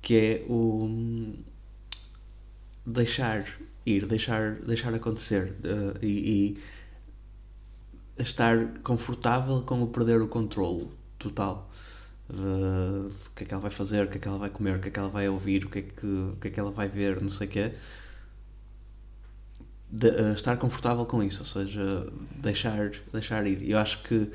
que 0.01 0.15
é 0.15 0.45
o 0.47 1.33
deixar 2.85 3.45
ir, 3.85 4.05
deixar, 4.05 4.55
deixar 4.55 4.93
acontecer 4.93 5.55
uh, 5.63 5.97
e, 6.05 6.57
e, 8.17 8.21
estar 8.21 8.79
confortável 8.83 9.61
com 9.61 9.81
o 9.83 9.87
perder 9.87 10.21
o 10.21 10.27
controle 10.27 10.87
total 11.17 11.69
do 12.29 13.11
que 13.35 13.43
é 13.43 13.47
que 13.47 13.53
ela 13.53 13.61
vai 13.61 13.71
fazer, 13.71 14.05
o 14.05 14.09
que 14.09 14.17
é 14.17 14.19
que 14.19 14.27
ela 14.27 14.37
vai 14.37 14.49
comer, 14.49 14.77
o 14.77 14.79
que 14.79 14.87
é 14.87 14.91
que 14.91 14.99
ela 14.99 15.09
vai 15.09 15.27
ouvir, 15.29 15.65
o 15.65 15.69
que 15.69 15.79
é 15.79 15.81
que, 15.81 16.05
o 16.05 16.37
que, 16.41 16.47
é 16.47 16.51
que 16.51 16.59
ela 16.59 16.71
vai 16.71 16.87
ver, 16.87 17.21
não 17.21 17.29
sei 17.29 17.47
o 17.47 17.49
quê 17.49 17.71
de, 19.97 20.07
uh, 20.07 20.33
estar 20.33 20.57
confortável 20.57 21.05
com 21.05 21.23
isso, 21.23 21.41
ou 21.41 21.47
seja, 21.47 22.07
deixar, 22.41 22.91
deixar 23.13 23.45
ir. 23.47 23.69
Eu 23.69 23.77
acho 23.77 24.01
que 24.03 24.29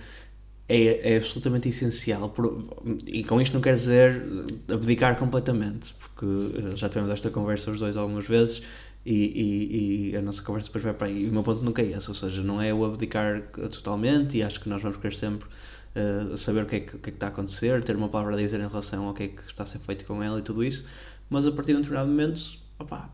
é, 0.69 1.15
é 1.15 1.17
absolutamente 1.17 1.69
essencial, 1.69 2.31
por, 2.31 2.69
e 3.07 3.25
com 3.25 3.41
isto 3.41 3.53
não 3.55 3.61
quer 3.61 3.75
dizer 3.75 4.23
abdicar 4.69 5.19
completamente, 5.19 5.95
porque 5.95 6.27
uh, 6.27 6.77
já 6.77 6.89
tivemos 6.89 7.11
esta 7.11 7.31
conversa 7.31 7.71
os 7.71 7.81
dois 7.81 7.97
algumas 7.97 8.27
vezes, 8.27 8.63
E, 9.03 9.15
e, 9.15 10.11
e, 10.11 10.17
a 10.17 10.21
nossa 10.21 10.43
conversa 10.43 10.69
depois 10.69 10.85
vai 10.85 10.93
para 10.93 11.07
aí. 11.09 11.25
E 11.25 11.29
o 11.31 11.33
meu 11.33 11.43
ponto 11.43 11.63
nunca 11.65 11.81
é 11.81 11.87
esse, 11.97 12.09
ou 12.11 12.15
seja, 12.15 12.43
não 12.43 12.61
é 12.61 12.71
o 12.73 12.85
abdicar 12.85 13.43
totalmente 13.71 14.37
e 14.37 14.43
acho 14.43 14.61
que 14.61 14.69
nós 14.69 14.83
vamos 14.83 14.99
querer 14.99 15.17
sempre 15.17 15.49
uh, 15.97 16.37
saber 16.37 16.65
o 16.65 16.67
que, 16.67 16.77
é 16.77 16.81
que, 16.81 16.97
o 16.97 16.99
que, 16.99 17.09
é 17.09 17.13
que 17.13 17.17
está 17.17 17.27
a 17.29 17.31
acontecer, 17.31 17.83
ter 17.83 17.97
uma 17.97 18.11
palavra 18.11 18.35
a 18.35 18.39
dizer 18.39 18.61
em 18.61 18.69
relação 18.69 19.07
ao 19.07 19.15
que 19.15 19.23
é 19.23 19.29
que 19.29 19.43
está 19.47 19.63
a 19.63 19.67
ser 19.67 19.79
feito 19.79 20.05
com 20.05 20.23
ela 20.23 20.39
e 20.39 20.43
tudo 20.43 20.63
isso, 20.63 20.87
mas 21.31 21.47
a 21.47 21.51
partir 21.53 21.73
de 21.73 21.79
um 21.79 21.81
determinado 21.81 22.11
momento, 22.11 22.41
opa, 22.79 23.09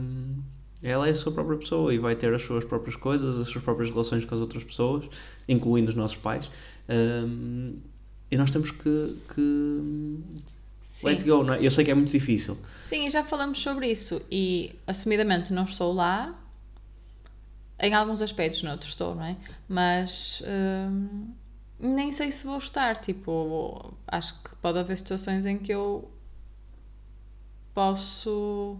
um, 0.00 0.42
ela 0.84 1.08
é 1.08 1.12
a 1.12 1.14
sua 1.14 1.32
própria 1.32 1.56
pessoa 1.56 1.94
e 1.94 1.98
vai 1.98 2.14
ter 2.14 2.32
as 2.34 2.42
suas 2.42 2.62
próprias 2.62 2.94
coisas, 2.94 3.38
as 3.38 3.48
suas 3.48 3.64
próprias 3.64 3.88
relações 3.88 4.22
com 4.26 4.34
as 4.34 4.40
outras 4.40 4.62
pessoas, 4.62 5.04
incluindo 5.48 5.88
os 5.88 5.96
nossos 5.96 6.18
pais. 6.18 6.50
Um, 6.86 7.78
e 8.30 8.36
nós 8.36 8.50
temos 8.50 8.70
que, 8.70 9.16
que 9.34 10.20
Sim. 10.82 11.06
let 11.06 11.24
go, 11.24 11.42
não 11.42 11.54
é? 11.54 11.64
Eu 11.64 11.70
sei 11.70 11.86
que 11.86 11.90
é 11.90 11.94
muito 11.94 12.12
difícil. 12.12 12.58
Sim, 12.84 13.06
e 13.06 13.10
já 13.10 13.24
falamos 13.24 13.60
sobre 13.60 13.90
isso. 13.90 14.20
E 14.30 14.74
assumidamente 14.86 15.54
não 15.54 15.64
estou 15.64 15.90
lá. 15.90 16.38
Em 17.80 17.94
alguns 17.94 18.20
aspectos, 18.20 18.62
noutros 18.62 18.90
estou, 18.90 19.14
não 19.14 19.24
é? 19.24 19.36
Mas 19.66 20.42
hum, 20.46 21.32
nem 21.78 22.12
sei 22.12 22.30
se 22.30 22.46
vou 22.46 22.58
estar. 22.58 22.98
Tipo, 22.98 23.94
acho 24.06 24.34
que 24.42 24.54
pode 24.56 24.78
haver 24.78 24.98
situações 24.98 25.46
em 25.46 25.56
que 25.56 25.72
eu 25.72 26.10
posso 27.74 28.78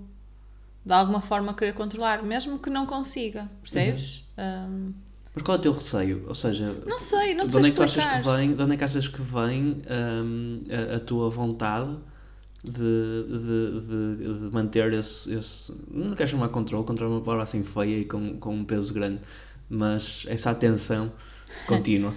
de 0.84 0.92
alguma 0.92 1.20
forma 1.20 1.54
querer 1.54 1.72
controlar, 1.72 2.22
mesmo 2.22 2.58
que 2.58 2.68
não 2.68 2.86
consiga, 2.86 3.48
percebes? 3.62 4.24
Uhum. 4.36 4.44
Um, 4.44 4.94
mas 5.34 5.42
qual 5.42 5.56
é 5.56 5.58
o 5.58 5.62
teu 5.62 5.72
receio? 5.72 6.24
Ou 6.28 6.34
seja, 6.34 6.72
não 6.86 7.00
sei, 7.00 7.34
não 7.34 7.50
sei 7.50 7.62
de 7.62 7.68
onde, 7.68 7.68
é 7.68 7.72
que 7.72 7.82
achas 7.82 8.04
que 8.04 8.30
vem, 8.30 8.54
de 8.54 8.62
onde 8.62 8.74
é 8.74 8.76
que 8.76 8.84
achas 8.84 9.08
que 9.08 9.22
vem 9.22 9.82
um, 9.90 10.62
a, 10.70 10.96
a, 10.96 11.00
tua 11.00 11.28
vontade 11.28 11.96
de, 12.62 12.70
de, 12.70 13.80
de, 13.80 14.38
de 14.38 14.54
manter 14.54 14.92
esse, 14.94 15.34
esse, 15.34 15.74
Não 15.90 16.14
quero 16.14 16.30
chamar 16.30 16.48
controle, 16.50 16.84
controle 16.84 17.12
é 17.12 17.16
uma 17.16 17.24
palavra 17.24 17.42
assim 17.44 17.64
feia 17.64 17.98
e 17.98 18.04
com, 18.04 18.38
com 18.38 18.54
um 18.54 18.64
peso 18.64 18.94
grande, 18.94 19.20
mas 19.68 20.24
essa 20.28 20.50
atenção 20.50 21.12
contínua. 21.66 22.14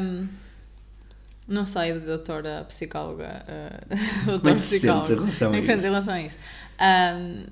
um, 0.00 0.28
não 1.52 1.64
sei, 1.64 1.98
doutora 2.00 2.64
psicóloga. 2.68 3.44
Uh, 3.46 4.26
doutora 4.26 4.40
Como 4.40 4.48
é 4.50 4.54
que 4.54 4.60
psicóloga. 4.60 5.12
Em 5.12 5.16
relação 5.16 5.52
a, 5.52 5.56
é 5.56 5.60
isso? 5.60 5.82
relação 5.82 6.14
a 6.14 6.22
isso? 6.22 6.36
Um, 6.80 7.44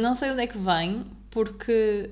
não 0.00 0.14
sei 0.14 0.30
onde 0.30 0.42
é 0.42 0.46
que 0.46 0.58
vem, 0.58 1.04
porque 1.30 2.10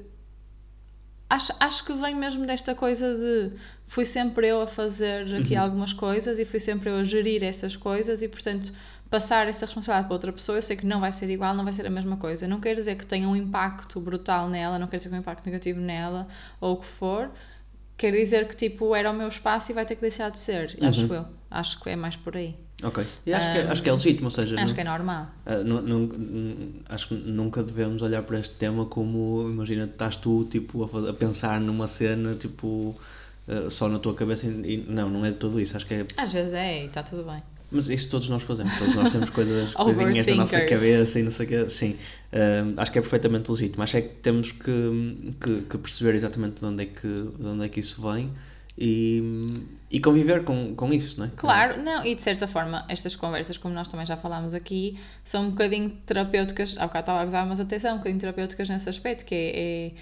acho, 1.28 1.52
acho 1.60 1.84
que 1.84 1.92
vem 1.94 2.14
mesmo 2.14 2.46
desta 2.46 2.74
coisa 2.74 3.14
de 3.14 3.52
fui 3.88 4.04
sempre 4.04 4.48
eu 4.48 4.60
a 4.60 4.66
fazer 4.66 5.34
aqui 5.36 5.54
uhum. 5.54 5.62
algumas 5.62 5.92
coisas 5.92 6.38
e 6.38 6.44
fui 6.44 6.58
sempre 6.58 6.90
eu 6.90 6.96
a 6.96 7.04
gerir 7.04 7.42
essas 7.44 7.76
coisas 7.76 8.20
e, 8.22 8.28
portanto, 8.28 8.72
passar 9.08 9.46
essa 9.48 9.64
responsabilidade 9.64 10.08
para 10.08 10.14
outra 10.14 10.32
pessoa, 10.32 10.58
eu 10.58 10.62
sei 10.62 10.76
que 10.76 10.84
não 10.84 11.00
vai 11.00 11.12
ser 11.12 11.30
igual, 11.30 11.54
não 11.54 11.64
vai 11.64 11.72
ser 11.72 11.86
a 11.86 11.90
mesma 11.90 12.16
coisa. 12.16 12.48
Não 12.48 12.60
quer 12.60 12.74
dizer 12.74 12.96
que 12.96 13.06
tenha 13.06 13.28
um 13.28 13.36
impacto 13.36 14.00
brutal 14.00 14.48
nela, 14.48 14.78
não 14.78 14.88
quer 14.88 14.96
dizer 14.96 15.08
que 15.08 15.10
tenha 15.10 15.20
um 15.20 15.22
impacto 15.22 15.46
negativo 15.46 15.80
nela 15.80 16.26
ou 16.60 16.74
o 16.74 16.76
que 16.78 16.86
for. 16.86 17.30
Quer 17.96 18.12
dizer 18.12 18.48
que, 18.48 18.56
tipo, 18.56 18.94
era 18.94 19.10
o 19.10 19.14
meu 19.14 19.28
espaço 19.28 19.70
e 19.70 19.74
vai 19.74 19.86
ter 19.86 19.94
que 19.94 20.02
deixar 20.02 20.30
de 20.30 20.38
ser, 20.38 20.76
uhum. 20.80 20.88
acho 20.88 21.14
eu. 21.14 21.26
Acho 21.50 21.80
que 21.80 21.90
é 21.90 21.96
mais 21.96 22.16
por 22.16 22.36
aí. 22.36 22.54
Ok. 22.82 23.04
E 23.24 23.32
acho, 23.32 23.48
um, 23.48 23.52
que, 23.52 23.58
é, 23.58 23.62
acho 23.68 23.82
que 23.82 23.88
é 23.88 23.92
legítimo, 23.92 24.26
ou 24.26 24.30
seja... 24.30 24.54
Acho 24.56 24.66
não, 24.66 24.74
que 24.74 24.80
é 24.80 24.84
normal. 24.84 25.26
Não, 25.64 25.80
não, 25.80 26.10
acho 26.88 27.08
que 27.08 27.14
nunca 27.14 27.62
devemos 27.62 28.02
olhar 28.02 28.22
para 28.22 28.38
este 28.38 28.54
tema 28.54 28.84
como, 28.84 29.48
imagina, 29.48 29.84
estás 29.84 30.16
tu, 30.16 30.44
tipo, 30.50 30.84
a, 30.84 31.10
a 31.10 31.12
pensar 31.14 31.60
numa 31.60 31.86
cena, 31.86 32.34
tipo, 32.34 32.94
uh, 33.48 33.70
só 33.70 33.88
na 33.88 33.98
tua 33.98 34.14
cabeça 34.14 34.46
e, 34.46 34.74
e, 34.74 34.86
não, 34.88 35.08
não 35.08 35.24
é 35.24 35.30
de 35.30 35.38
tudo 35.38 35.58
isso, 35.58 35.76
acho 35.76 35.86
que 35.86 35.94
é... 35.94 36.06
Às 36.16 36.32
vezes 36.32 36.52
é 36.52 36.82
e 36.82 36.86
está 36.86 37.02
tudo 37.02 37.24
bem. 37.24 37.42
Mas 37.70 37.88
isso 37.88 38.10
todos 38.10 38.28
nós 38.28 38.42
fazemos, 38.42 38.78
todos 38.78 38.94
nós 38.94 39.10
temos 39.10 39.30
coisas, 39.30 39.72
coisinhas 39.74 40.26
na 40.26 40.34
nossa 40.34 40.60
cabeça 40.60 41.18
e 41.18 41.22
não 41.22 41.30
sei 41.30 41.46
o 41.46 41.48
quê, 41.48 41.68
sim. 41.68 41.96
Uh, 42.32 42.74
acho 42.76 42.92
que 42.92 42.98
é 42.98 43.00
perfeitamente 43.00 43.50
legítimo, 43.50 43.82
acho 43.82 43.96
é 43.96 44.02
que 44.02 44.14
temos 44.16 44.52
que, 44.52 45.34
que, 45.40 45.62
que 45.62 45.78
perceber 45.78 46.14
exatamente 46.14 46.60
de 46.60 46.66
onde 46.66 46.82
é 46.82 46.86
que, 46.86 47.08
de 47.08 47.46
onde 47.46 47.64
é 47.64 47.68
que 47.68 47.80
isso 47.80 48.02
vem 48.02 48.30
e, 48.78 49.46
e 49.90 50.00
conviver 50.00 50.44
com, 50.44 50.74
com 50.74 50.92
isso, 50.92 51.18
não 51.18 51.26
é? 51.26 51.30
Claro, 51.34 51.82
não, 51.82 52.04
e 52.04 52.14
de 52.14 52.22
certa 52.22 52.46
forma, 52.46 52.84
estas 52.88 53.16
conversas, 53.16 53.56
como 53.56 53.74
nós 53.74 53.88
também 53.88 54.04
já 54.04 54.16
falámos 54.16 54.52
aqui, 54.52 54.98
são 55.24 55.46
um 55.46 55.50
bocadinho 55.50 55.90
terapêuticas, 56.04 56.76
há 56.76 56.86
bocado 56.86 57.02
estava 57.04 57.20
a 57.20 57.24
gozar, 57.24 57.46
mas 57.46 57.58
até 57.58 57.78
são 57.78 57.94
um 57.94 57.98
bocadinho 57.98 58.20
terapêuticas 58.20 58.68
nesse 58.68 58.88
aspecto, 58.88 59.24
que 59.24 59.34
é, 59.34 59.94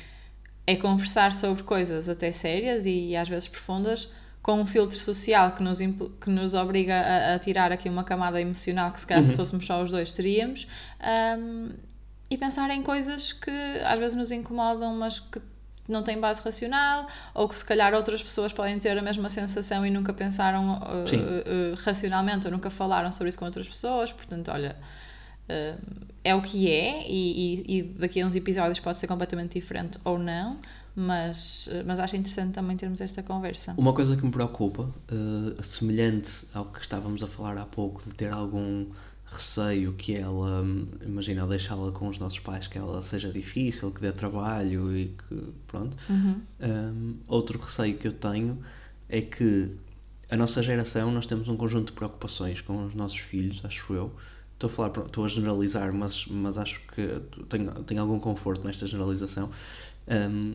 é, 0.66 0.72
é 0.74 0.76
conversar 0.76 1.34
sobre 1.34 1.62
coisas 1.62 2.08
até 2.08 2.32
sérias 2.32 2.84
e, 2.84 3.10
e, 3.10 3.16
às 3.16 3.28
vezes 3.28 3.46
profundas, 3.46 4.10
com 4.42 4.60
um 4.60 4.66
filtro 4.66 4.96
social 4.96 5.52
que 5.52 5.62
nos, 5.62 5.78
que 5.78 6.30
nos 6.30 6.52
obriga 6.52 6.94
a, 6.94 7.34
a 7.34 7.38
tirar 7.38 7.70
aqui 7.70 7.88
uma 7.88 8.04
camada 8.04 8.40
emocional 8.40 8.90
que 8.90 9.00
se 9.00 9.06
calhar 9.06 9.22
uhum. 9.22 9.30
se 9.30 9.36
fôssemos 9.36 9.64
só 9.64 9.80
os 9.80 9.90
dois 9.90 10.12
teríamos, 10.12 10.66
um, 11.38 11.70
e 12.28 12.36
pensar 12.36 12.68
em 12.70 12.82
coisas 12.82 13.32
que 13.32 13.50
às 13.84 13.98
vezes 13.98 14.16
nos 14.16 14.32
incomodam, 14.32 14.94
mas 14.96 15.20
que 15.20 15.40
não 15.88 16.02
tem 16.02 16.18
base 16.18 16.40
racional, 16.42 17.06
ou 17.34 17.48
que 17.48 17.56
se 17.56 17.64
calhar 17.64 17.94
outras 17.94 18.22
pessoas 18.22 18.52
podem 18.52 18.78
ter 18.78 18.96
a 18.96 19.02
mesma 19.02 19.28
sensação 19.28 19.84
e 19.84 19.90
nunca 19.90 20.12
pensaram 20.12 20.78
uh, 20.78 20.80
uh, 20.80 21.74
racionalmente 21.76 22.46
ou 22.46 22.52
nunca 22.52 22.70
falaram 22.70 23.12
sobre 23.12 23.28
isso 23.28 23.38
com 23.38 23.44
outras 23.44 23.68
pessoas. 23.68 24.10
Portanto, 24.10 24.50
olha, 24.50 24.76
uh, 25.48 25.78
é 26.22 26.34
o 26.34 26.40
que 26.40 26.70
é, 26.70 27.06
e, 27.06 27.64
e, 27.68 27.78
e, 27.78 27.82
daqui 27.82 28.20
a 28.20 28.26
uns 28.26 28.34
episódios 28.34 28.80
pode 28.80 28.98
ser 28.98 29.06
completamente 29.06 29.58
diferente 29.58 29.98
ou 30.04 30.18
não, 30.18 30.58
mas, 30.96 31.68
mas 31.84 31.98
acho 31.98 32.16
interessante 32.16 32.54
também 32.54 32.76
termos 32.76 33.00
esta 33.00 33.22
conversa. 33.22 33.74
Uma 33.76 33.92
coisa 33.92 34.16
que 34.16 34.24
me 34.24 34.30
preocupa, 34.30 34.88
semelhante 35.60 36.46
ao 36.54 36.66
que 36.66 36.80
estávamos 36.80 37.22
a 37.22 37.26
falar 37.26 37.58
há 37.58 37.66
pouco, 37.66 38.08
de 38.08 38.14
ter 38.14 38.32
algum 38.32 38.86
receio 39.34 39.92
que 39.92 40.14
ela, 40.14 40.64
imagina, 41.04 41.46
deixá-la 41.46 41.92
com 41.92 42.08
os 42.08 42.18
nossos 42.18 42.38
pais, 42.38 42.66
que 42.66 42.78
ela 42.78 43.02
seja 43.02 43.30
difícil, 43.30 43.90
que 43.90 44.00
dê 44.00 44.12
trabalho 44.12 44.96
e 44.96 45.08
que, 45.08 45.52
pronto. 45.66 45.96
Uhum. 46.08 46.40
Um, 46.60 47.16
outro 47.26 47.58
receio 47.58 47.96
que 47.96 48.08
eu 48.08 48.12
tenho 48.12 48.58
é 49.08 49.20
que 49.20 49.70
a 50.30 50.36
nossa 50.36 50.62
geração, 50.62 51.12
nós 51.12 51.26
temos 51.26 51.48
um 51.48 51.56
conjunto 51.56 51.88
de 51.88 51.92
preocupações 51.92 52.60
com 52.60 52.86
os 52.86 52.94
nossos 52.94 53.18
filhos, 53.18 53.60
acho 53.64 53.92
eu. 53.92 54.12
Estou 54.54 54.70
a 54.70 54.72
falar, 54.72 55.06
estou 55.06 55.24
a 55.24 55.28
generalizar, 55.28 55.92
mas, 55.92 56.26
mas 56.26 56.56
acho 56.56 56.80
que 56.94 57.20
tenho, 57.48 57.70
tenho 57.84 58.00
algum 58.00 58.18
conforto 58.18 58.66
nesta 58.66 58.86
generalização. 58.86 59.50
Um, 60.08 60.54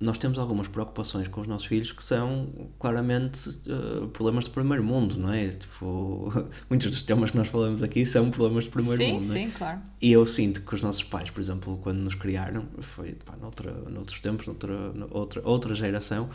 nós 0.00 0.16
temos 0.16 0.38
algumas 0.38 0.66
preocupações 0.66 1.28
com 1.28 1.42
os 1.42 1.46
nossos 1.46 1.66
filhos 1.66 1.92
que 1.92 2.02
são 2.02 2.48
claramente 2.78 3.50
uh, 3.50 4.08
problemas 4.08 4.44
de 4.44 4.50
primeiro 4.50 4.82
mundo, 4.82 5.18
não 5.18 5.30
é? 5.30 5.48
Tipo, 5.48 6.32
muitos 6.70 6.90
dos 6.90 7.02
temas 7.02 7.30
que 7.30 7.36
nós 7.36 7.48
falamos 7.48 7.82
aqui 7.82 8.06
são 8.06 8.30
problemas 8.30 8.64
de 8.64 8.70
primeiro 8.70 8.96
sim, 8.96 9.12
mundo. 9.12 9.26
Sim, 9.26 9.32
sim, 9.32 9.50
claro. 9.50 9.78
E 10.00 10.10
eu 10.10 10.26
sinto 10.26 10.62
que 10.62 10.74
os 10.74 10.82
nossos 10.82 11.04
pais, 11.04 11.28
por 11.28 11.38
exemplo, 11.38 11.78
quando 11.82 11.98
nos 11.98 12.14
criaram, 12.14 12.64
foi 12.78 13.12
pá, 13.12 13.34
noutra, 13.38 13.72
noutros 13.90 14.20
tempos, 14.20 14.46
noutra, 14.46 14.74
noutra 14.94 15.42
outra 15.44 15.74
geração, 15.74 16.30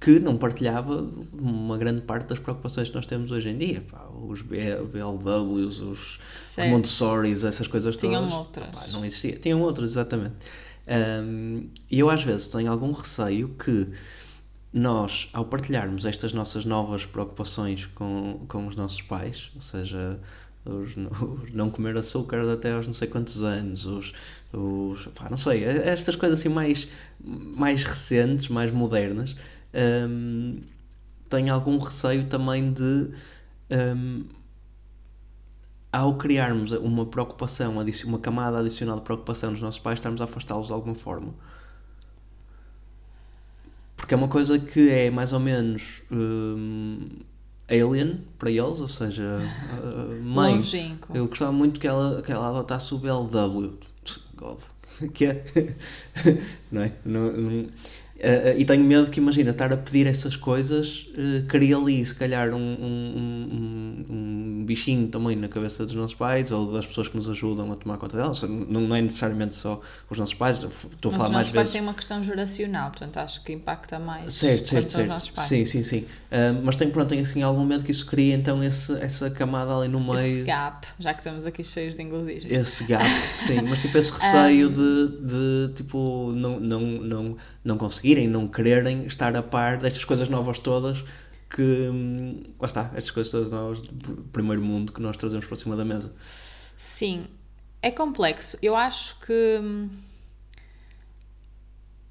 que 0.00 0.18
não 0.18 0.36
partilhava 0.36 1.06
uma 1.32 1.78
grande 1.78 2.00
parte 2.00 2.26
das 2.26 2.40
preocupações 2.40 2.88
que 2.88 2.94
nós 2.96 3.06
temos 3.06 3.30
hoje 3.30 3.50
em 3.50 3.56
dia. 3.56 3.84
Pá, 3.88 4.04
os 4.08 4.42
BLWs, 4.42 5.78
os, 5.78 6.18
os 6.58 6.66
Montessoris, 6.68 7.44
essas 7.44 7.68
coisas 7.68 7.96
todas. 7.96 8.18
Tinham 8.18 8.38
outras. 8.38 8.68
Pá, 8.68 8.86
não 8.88 9.04
existia. 9.04 9.36
Tinham 9.36 9.60
outras, 9.60 9.92
exatamente. 9.92 10.34
Um, 10.86 11.68
e 11.90 11.98
eu 11.98 12.10
às 12.10 12.22
vezes 12.22 12.48
tenho 12.48 12.70
algum 12.70 12.92
receio 12.92 13.50
que 13.50 13.88
nós, 14.72 15.28
ao 15.32 15.44
partilharmos 15.44 16.04
estas 16.04 16.32
nossas 16.32 16.64
novas 16.64 17.04
preocupações 17.04 17.86
com, 17.86 18.44
com 18.48 18.66
os 18.66 18.76
nossos 18.76 19.00
pais, 19.02 19.50
ou 19.54 19.62
seja, 19.62 20.20
os, 20.64 20.96
os 20.96 21.52
não 21.52 21.70
comer 21.70 21.98
açúcar 21.98 22.48
até 22.50 22.72
aos 22.72 22.86
não 22.86 22.94
sei 22.94 23.08
quantos 23.08 23.42
anos, 23.42 23.86
os, 23.86 24.12
os 24.52 25.06
pá, 25.08 25.28
não 25.28 25.36
sei, 25.36 25.64
estas 25.64 26.16
coisas 26.16 26.38
assim 26.40 26.48
mais, 26.48 26.88
mais 27.20 27.82
recentes, 27.82 28.48
mais 28.48 28.70
modernas, 28.70 29.36
um, 30.08 30.60
tenho 31.28 31.52
algum 31.52 31.78
receio 31.78 32.26
também 32.26 32.72
de 32.72 33.10
um, 33.70 34.24
ao 35.92 36.14
criarmos 36.16 36.72
uma 36.72 37.06
preocupação, 37.06 37.76
uma 38.04 38.18
camada 38.18 38.58
adicional 38.58 38.96
de 38.96 39.02
preocupação 39.02 39.50
nos 39.50 39.60
nossos 39.60 39.80
pais, 39.80 39.98
estamos 39.98 40.20
a 40.20 40.24
afastá-los 40.24 40.68
de 40.68 40.72
alguma 40.72 40.94
forma. 40.94 41.34
Porque 43.96 44.14
é 44.14 44.16
uma 44.16 44.28
coisa 44.28 44.58
que 44.58 44.88
é 44.88 45.10
mais 45.10 45.32
ou 45.32 45.40
menos 45.40 45.82
um, 46.10 47.08
alien 47.68 48.24
para 48.38 48.50
eles, 48.50 48.80
ou 48.80 48.88
seja, 48.88 49.40
uh, 49.82 50.22
mãe. 50.22 50.56
Longínquo. 50.56 51.16
Eu 51.16 51.28
gostava 51.28 51.52
muito 51.52 51.78
que 51.78 51.86
ela, 51.86 52.22
que 52.22 52.32
ela 52.32 52.48
adotasse 52.48 52.94
o 52.94 52.98
BLW. 52.98 53.78
God. 54.36 54.58
Que 55.12 55.26
é. 55.26 55.44
não 56.70 56.82
é? 56.82 56.92
Não, 57.04 57.32
não, 57.32 57.66
Uh, 58.20 58.58
e 58.58 58.66
tenho 58.66 58.84
medo 58.84 59.10
que, 59.10 59.18
imagina, 59.18 59.50
estar 59.50 59.72
a 59.72 59.78
pedir 59.78 60.06
essas 60.06 60.36
coisas, 60.36 61.06
uh, 61.14 61.46
cria 61.48 61.74
ali, 61.74 62.04
se 62.04 62.14
calhar, 62.14 62.52
um, 62.52 62.58
um, 62.58 63.46
um, 63.50 64.14
um, 64.14 64.64
bichinho 64.66 65.08
também 65.08 65.34
na 65.34 65.48
cabeça 65.48 65.86
dos 65.86 65.94
nossos 65.94 66.14
pais 66.14 66.52
ou 66.52 66.70
das 66.70 66.84
pessoas 66.84 67.08
que 67.08 67.16
nos 67.16 67.26
ajudam 67.30 67.72
a 67.72 67.76
tomar 67.76 67.96
conta 67.96 68.18
delas. 68.18 68.42
Não, 68.42 68.82
não 68.82 68.94
é 68.94 69.00
necessariamente 69.00 69.54
só 69.54 69.80
os 70.10 70.18
nossos 70.18 70.34
pais, 70.34 70.58
estou 70.58 71.10
a 71.10 71.14
falar 71.14 71.24
os 71.24 71.30
mais 71.30 71.30
nossos 71.32 71.50
pais 71.52 71.52
vezes. 71.52 71.72
têm 71.72 71.80
uma 71.80 71.94
questão 71.94 72.22
geracional, 72.22 72.90
portanto 72.90 73.16
acho 73.16 73.42
que 73.42 73.54
impacta 73.54 73.98
mais 73.98 74.34
Certo, 74.34 74.68
certo, 74.68 74.84
os 74.84 74.92
certo. 74.92 75.32
pais. 75.32 75.48
Sim, 75.48 75.64
sim, 75.64 75.82
sim. 75.82 76.00
Uh, 76.00 76.60
mas 76.62 76.76
tenho, 76.76 76.90
pronto, 76.90 77.08
tenho 77.08 77.22
assim 77.22 77.42
algum 77.42 77.64
medo 77.64 77.82
que 77.82 77.90
isso 77.90 78.04
crie 78.04 78.32
então 78.32 78.62
esse, 78.62 78.92
essa 79.00 79.30
camada 79.30 79.74
ali 79.74 79.88
no 79.88 79.98
meio. 79.98 80.40
Esse 80.40 80.42
gap, 80.42 80.86
já 80.98 81.14
que 81.14 81.20
estamos 81.20 81.46
aqui 81.46 81.64
cheios 81.64 81.96
de 81.96 82.02
inglesismo. 82.02 82.52
Esse 82.52 82.84
gap, 82.84 83.04
sim, 83.46 83.62
mas 83.62 83.78
tipo 83.80 83.96
esse 83.96 84.12
receio 84.12 84.68
de, 84.68 85.08
de 85.26 85.72
tipo 85.74 86.32
não, 86.32 86.60
não, 86.60 86.80
não, 86.80 87.36
não 87.64 87.78
conseguirem, 88.10 88.28
não 88.28 88.48
quererem 88.48 89.06
estar 89.06 89.34
a 89.36 89.42
par 89.42 89.78
destas 89.78 90.04
coisas 90.04 90.28
novas 90.28 90.58
todas 90.58 91.02
que 91.48 91.62
hum, 91.62 92.44
lá 92.58 92.66
está, 92.66 92.90
estas 92.94 93.10
coisas 93.10 93.30
todas 93.30 93.50
novas 93.50 93.82
do 93.82 94.22
primeiro 94.32 94.62
mundo 94.62 94.92
que 94.92 95.00
nós 95.00 95.16
trazemos 95.16 95.46
para 95.46 95.56
cima 95.56 95.76
da 95.76 95.84
mesa. 95.84 96.12
Sim, 96.76 97.26
é 97.82 97.90
complexo. 97.90 98.56
Eu 98.62 98.76
acho 98.76 99.18
que 99.20 99.58
hum, 99.60 99.90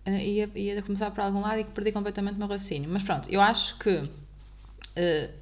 ia, 0.05 0.49
ia 0.55 0.81
começar 0.81 1.11
por 1.11 1.21
algum 1.21 1.41
lado 1.41 1.59
e 1.59 1.63
que 1.63 1.71
perdi 1.71 1.91
completamente 1.91 2.35
o 2.35 2.39
meu 2.39 2.47
raciocínio. 2.47 2.89
Mas 2.89 3.03
pronto, 3.03 3.29
eu 3.29 3.41
acho 3.41 3.77
que 3.79 3.89
uh, 3.89 5.33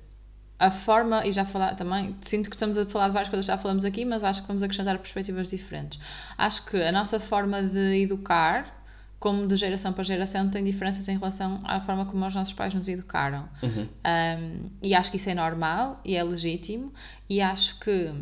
a 0.60 0.70
forma, 0.72 1.26
e 1.26 1.32
já 1.32 1.46
falar 1.46 1.76
também, 1.76 2.16
sinto 2.22 2.50
que 2.50 2.56
estamos 2.56 2.78
a 2.78 2.86
falar 2.86 3.08
de 3.08 3.14
várias 3.14 3.30
coisas 3.30 3.46
já 3.46 3.58
falamos 3.58 3.84
aqui, 3.84 4.06
mas 4.06 4.24
acho 4.24 4.42
que 4.42 4.48
vamos 4.48 4.62
acrescentar 4.62 4.98
perspectivas 5.00 5.50
diferentes. 5.50 6.00
Acho 6.38 6.66
que 6.66 6.82
a 6.82 6.92
nossa 6.92 7.20
forma 7.20 7.64
de 7.64 8.02
educar, 8.02 8.77
como 9.20 9.48
de 9.48 9.56
geração 9.56 9.92
para 9.94 10.04
geração, 10.04 10.50
tem 10.50 10.64
diferenças 10.64 11.08
em 11.08 11.18
relação 11.18 11.60
à 11.64 11.80
forma 11.82 12.06
como 12.06 12.26
os 12.26 12.36
nossos 12.36 12.54
pais 12.54 12.74
nos 12.74 12.88
educaram. 12.88 13.50
Uhum. 13.64 13.88
Um, 14.06 14.70
e 14.82 14.94
acho 14.94 15.10
que 15.10 15.18
isso 15.18 15.30
é 15.30 15.34
normal 15.34 16.00
e 16.06 16.16
é 16.16 16.24
legítimo, 16.24 16.94
e 17.30 17.42
acho 17.42 17.80
que 17.80 18.14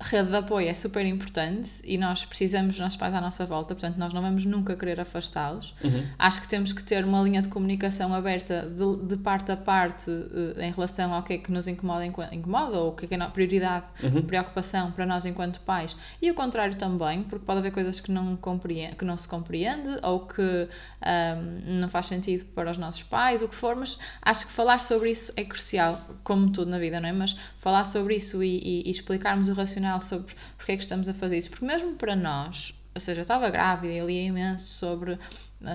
rede 0.00 0.30
de 0.30 0.36
apoio 0.36 0.68
é 0.68 0.74
super 0.74 1.04
importante 1.04 1.70
e 1.84 1.98
nós 1.98 2.24
precisamos 2.24 2.70
dos 2.76 2.80
nossos 2.80 2.96
pais 2.96 3.12
à 3.14 3.20
nossa 3.20 3.44
volta, 3.44 3.74
portanto, 3.74 3.96
nós 3.98 4.12
não 4.14 4.22
vamos 4.22 4.44
nunca 4.44 4.74
querer 4.74 4.98
afastá-los. 5.00 5.74
Uhum. 5.84 6.06
Acho 6.18 6.40
que 6.40 6.48
temos 6.48 6.72
que 6.72 6.82
ter 6.82 7.04
uma 7.04 7.20
linha 7.22 7.42
de 7.42 7.48
comunicação 7.48 8.14
aberta 8.14 8.62
de, 8.62 9.06
de 9.06 9.16
parte 9.16 9.52
a 9.52 9.56
parte 9.56 10.10
uh, 10.10 10.60
em 10.60 10.72
relação 10.72 11.12
ao 11.12 11.22
que 11.22 11.34
é 11.34 11.38
que 11.38 11.52
nos 11.52 11.68
incomoda, 11.68 12.06
incomoda 12.06 12.78
ou 12.78 12.90
o 12.90 12.92
que 12.92 13.04
é 13.04 13.08
que 13.08 13.14
é 13.14 13.20
a 13.20 13.26
prioridade, 13.28 13.84
Uhum. 14.02 14.22
preocupação 14.22 14.90
para 14.92 15.04
nós 15.04 15.24
enquanto 15.26 15.60
pais. 15.60 15.94
E 16.22 16.30
o 16.30 16.34
contrário 16.34 16.74
também, 16.76 17.22
porque 17.22 17.44
pode 17.44 17.58
haver 17.58 17.72
coisas 17.72 18.00
que 18.00 18.10
não, 18.10 18.36
compreende, 18.36 18.96
que 18.96 19.04
não 19.04 19.16
se 19.16 19.28
compreende 19.28 19.88
ou 20.02 20.20
que 20.26 20.40
um, 20.42 21.80
não 21.80 21.88
faz 21.88 22.06
sentido 22.06 22.44
para 22.54 22.70
os 22.70 22.78
nossos 22.78 23.02
pais, 23.02 23.42
o 23.42 23.48
que 23.48 23.54
for, 23.54 23.76
mas 23.76 23.98
acho 24.22 24.46
que 24.46 24.52
falar 24.52 24.82
sobre 24.82 25.10
isso 25.10 25.32
é 25.36 25.44
crucial, 25.44 26.00
como 26.24 26.50
tudo 26.50 26.70
na 26.70 26.78
vida, 26.78 27.00
não 27.00 27.08
é? 27.08 27.12
Mas 27.12 27.36
falar 27.58 27.84
sobre 27.84 28.16
isso 28.16 28.42
e, 28.42 28.58
e, 28.58 28.88
e 28.88 28.90
explicarmos 28.90 29.48
o 29.48 29.52
racional 29.52 29.89
sobre 29.98 30.34
porque 30.56 30.72
é 30.72 30.76
que 30.76 30.82
estamos 30.82 31.08
a 31.08 31.14
fazer 31.14 31.38
isso, 31.38 31.48
porque 31.48 31.64
mesmo 31.64 31.94
para 31.94 32.14
nós, 32.14 32.74
ou 32.94 33.00
seja, 33.00 33.20
eu 33.20 33.22
estava 33.22 33.48
grávida 33.48 33.92
e 33.92 34.00
lia 34.00 34.22
imenso 34.24 34.66
sobre 34.66 35.12
uh, 35.12 35.18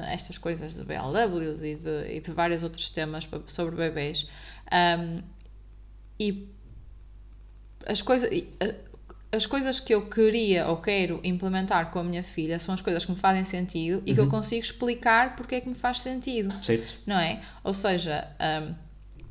estas 0.09 0.37
coisas 0.37 0.75
de 0.75 0.83
BLWs 0.83 1.63
e 1.63 1.75
de, 1.75 2.15
e 2.15 2.19
de 2.19 2.31
vários 2.31 2.61
outros 2.61 2.89
temas 2.89 3.27
sobre 3.47 3.75
bebês. 3.75 4.27
Um, 4.71 5.21
e 6.19 6.47
as 7.85 8.01
coisas. 8.01 8.29
As 9.31 9.45
coisas 9.45 9.81
que 9.81 9.93
eu 9.93 10.09
queria 10.09 10.65
ou 10.67 10.77
quero 10.77 11.19
implementar 11.21 11.91
com 11.91 11.99
a 11.99 12.03
minha 12.05 12.23
filha 12.23 12.57
são 12.57 12.73
as 12.73 12.79
coisas 12.79 13.03
que 13.03 13.11
me 13.11 13.17
fazem 13.17 13.43
sentido 13.43 14.01
e 14.05 14.13
que 14.13 14.19
eu 14.19 14.29
consigo 14.29 14.63
explicar 14.63 15.35
porque 15.35 15.55
é 15.55 15.61
que 15.61 15.67
me 15.67 15.75
faz 15.75 15.99
sentido, 15.99 16.53
Certo? 16.63 16.97
não 17.05 17.19
é? 17.19 17.41
Ou 17.61 17.73
seja, 17.73 18.29
um, 18.39 18.73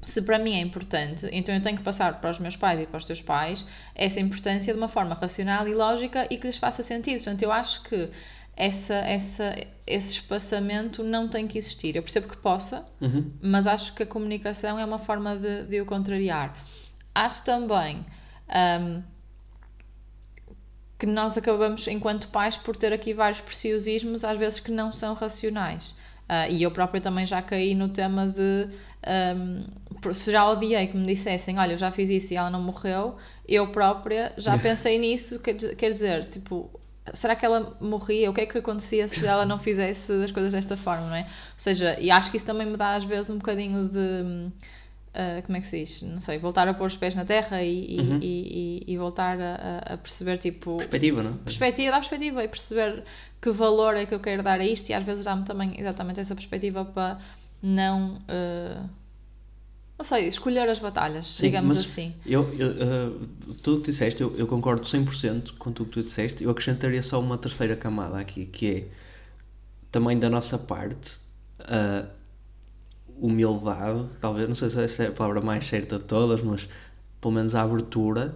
se 0.05 0.23
para 0.23 0.39
mim 0.39 0.55
é 0.55 0.61
importante, 0.61 1.27
então 1.33 1.55
eu 1.55 1.61
tenho 1.63 1.77
que 1.77 1.83
passar 1.83 2.21
para 2.21 2.31
os 2.31 2.39
meus 2.39 2.55
pais 2.57 2.81
e 2.81 2.87
para 2.87 2.99
os 2.99 3.05
teus 3.07 3.21
pais 3.23 3.65
essa 3.95 4.21
importância 4.21 4.73
de 4.73 4.79
uma 4.79 4.89
forma 4.89 5.15
racional 5.15 5.67
e 5.67 5.75
lógica 5.75 6.27
e 6.31 6.37
que 6.39 6.47
lhes 6.47 6.57
faça 6.57 6.83
sentido. 6.83 7.17
Portanto, 7.17 7.43
eu 7.43 7.51
acho 7.53 7.83
que 7.83 8.11
essa, 8.57 8.95
essa, 8.95 9.57
esse 9.87 10.13
espaçamento 10.13 11.03
não 11.03 11.27
tem 11.29 11.47
que 11.49 11.59
existir. 11.59 11.97
Eu 11.97 12.03
percebo 12.03 12.29
que 12.29 12.37
possa, 12.37 12.85
Uhum. 13.01 13.33
mas 13.43 13.67
acho 13.67 13.95
que 13.95 14.03
a 14.05 14.07
comunicação 14.07 14.79
é 14.79 14.85
uma 14.85 14.99
forma 14.99 15.35
de, 15.37 15.65
de 15.65 15.81
o 15.81 15.87
contrariar. 15.87 16.57
Acho 17.15 17.45
também 17.45 18.05
hum, 18.81 19.03
que 20.99 21.07
nós 21.07 21.37
acabamos, 21.37 21.87
enquanto 21.89 22.29
pais, 22.29 22.57
por 22.57 22.77
ter 22.77 22.93
aqui 22.93 23.13
vários 23.13 23.41
preciosismos, 23.41 24.25
às 24.25 24.39
vezes 24.39 24.61
que 24.61 24.71
não 24.71 24.93
são 24.93 25.15
racionais. 25.15 25.95
Ah, 26.29 26.49
e 26.49 26.63
eu 26.63 26.71
própria 26.71 27.01
também 27.01 27.27
já 27.27 27.43
caí 27.43 27.75
no 27.75 27.89
tema 27.89 28.27
de 28.27 28.69
por- 29.03 29.65
se 30.13 30.31
já 30.33 30.49
odiei 30.51 30.87
que 30.89 30.97
me 30.97 31.07
dissessem, 31.07 31.59
olha, 31.59 31.73
eu 31.73 31.79
já 31.79 31.91
fiz 31.91 32.11
isso 32.11 32.35
e 32.35 32.37
ela 32.37 32.51
não 32.51 32.61
morreu, 32.61 33.17
eu 33.49 33.69
própria 33.69 34.33
já 34.37 34.59
pensei 34.59 34.99
nisso, 34.99 35.39
quer, 35.41 35.55
dizer- 35.55 35.77
quer 35.77 35.91
dizer, 35.93 36.25
tipo, 36.27 36.69
será 37.13 37.37
que 37.37 37.45
ela 37.47 37.77
morria? 37.81 38.31
O 38.31 38.35
que 38.35 38.41
é 38.41 38.47
que 38.47 38.59
acontecia 38.59 39.07
se 39.09 39.25
ela 39.27 39.47
não 39.47 39.59
fizesse 39.59 40.13
as 40.13 40.31
coisas 40.31 40.53
desta 40.53 40.77
forma, 40.77 41.07
não 41.07 41.15
é? 41.17 41.23
Ou 41.23 41.27
seja, 41.57 41.99
e 42.01 42.11
acho 42.11 42.31
que 42.31 42.37
isso 42.37 42.47
também 42.47 42.67
me 42.67 42.77
dá 42.77 42.95
às 42.97 43.05
vezes 43.05 43.31
um 43.31 43.37
bocadinho 43.37 43.89
de. 43.89 44.51
ah, 45.15 45.43
como 45.45 45.57
é 45.57 45.61
que 45.61 45.67
se 45.67 45.79
diz? 45.85 46.03
Não 46.03 46.21
sei, 46.21 46.39
voltar 46.39 46.67
a 46.67 46.75
pôr 46.75 46.87
os 46.87 46.97
pés 46.97 47.15
na 47.15 47.25
terra 47.25 47.63
e, 47.63 47.97
Uhum. 48.01 48.19
e, 48.21 48.83
e- 48.89 48.93
e 48.93 48.97
voltar 48.99 49.39
a, 49.41 49.95
a- 49.95 49.97
perceber, 49.99 50.39
tipo, 50.39 50.77
Perspectiva, 50.79 51.23
não? 51.23 51.31
é? 51.33 51.45
perspectiva, 51.45 51.91
dá 51.93 51.99
perspectiva 51.99 52.43
e 52.45 52.49
perceber 52.49 53.05
que 53.41 53.51
valor 53.51 53.95
é 53.97 54.07
que 54.07 54.15
eu 54.15 54.21
quero 54.21 54.43
dar 54.43 54.59
a 54.61 54.65
isto 54.65 54.89
e 54.89 54.95
às 54.95 55.05
vezes 55.05 55.25
dá-me 55.27 55.45
também 55.45 55.75
exatamente 55.79 56.19
essa 56.21 56.35
perspectiva 56.35 56.85
para 56.85 57.19
não. 57.63 58.19
eh, 58.29 58.79
não 59.97 60.05
sei, 60.05 60.27
escolher 60.27 60.69
as 60.69 60.79
batalhas, 60.79 61.27
Sim, 61.37 61.47
digamos 61.47 61.79
assim. 61.79 62.15
Eu, 62.27 62.53
eu, 62.55 62.69
uh, 62.71 63.55
tudo 63.63 63.79
o 63.79 63.81
que 63.81 63.91
disseste, 63.91 64.23
eu, 64.23 64.37
eu 64.37 64.47
concordo 64.47 64.83
100% 64.83 65.57
com 65.57 65.73
tudo 65.73 65.87
o 65.87 65.91
que 65.91 65.95
tu 65.95 66.03
disseste. 66.03 66.43
Eu 66.43 66.51
acrescentaria 66.51 67.03
só 67.03 67.21
uma 67.21 67.39
terceira 67.39 67.77
camada 67.77 68.19
aqui, 68.19 68.47
que 68.47 68.71
é 68.71 68.89
também 69.91 70.19
da 70.19 70.29
nossa 70.29 70.59
parte 70.59 71.19
a 71.61 72.07
humildade, 73.17 74.09
talvez, 74.21 74.49
não 74.49 74.55
sei 74.55 74.71
se 74.71 74.83
essa 74.83 75.05
é 75.05 75.09
a 75.09 75.13
palavra 75.13 75.41
mais 75.41 75.67
certa 75.67 75.99
de 75.99 76.05
todas, 76.05 76.43
mas 76.43 76.69
pelo 77.21 77.33
menos 77.33 77.55
a 77.55 77.63
abertura 77.63 78.35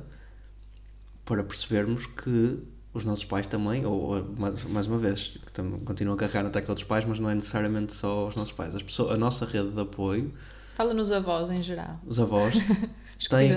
para 1.24 1.42
percebermos 1.42 2.06
que 2.06 2.58
os 2.94 3.04
nossos 3.04 3.24
pais 3.24 3.46
também, 3.46 3.84
ou 3.84 4.00
ou, 4.00 4.24
mais, 4.36 4.64
mais 4.64 4.86
uma 4.86 4.98
vez, 4.98 5.38
que 5.44 5.62
continuam 5.84 6.14
a 6.14 6.18
carregar 6.18 6.44
na 6.44 6.50
tecla 6.50 6.74
dos 6.74 6.84
pais, 6.84 7.04
mas 7.04 7.18
não 7.18 7.28
é 7.28 7.34
necessariamente 7.34 7.92
só 7.92 8.28
os 8.28 8.36
nossos 8.36 8.52
pais. 8.52 8.74
As 8.74 8.82
pessoas, 8.82 9.12
a 9.12 9.16
nossa 9.16 9.44
rede 9.44 9.70
de 9.70 9.80
apoio, 9.80 10.32
Fala 10.78 10.94
nos 10.94 11.10
avós 11.10 11.50
em 11.50 11.60
geral. 11.60 11.98
os 12.06 12.20
avós, 12.20 12.54
Os 13.18 13.26
tem, 13.26 13.50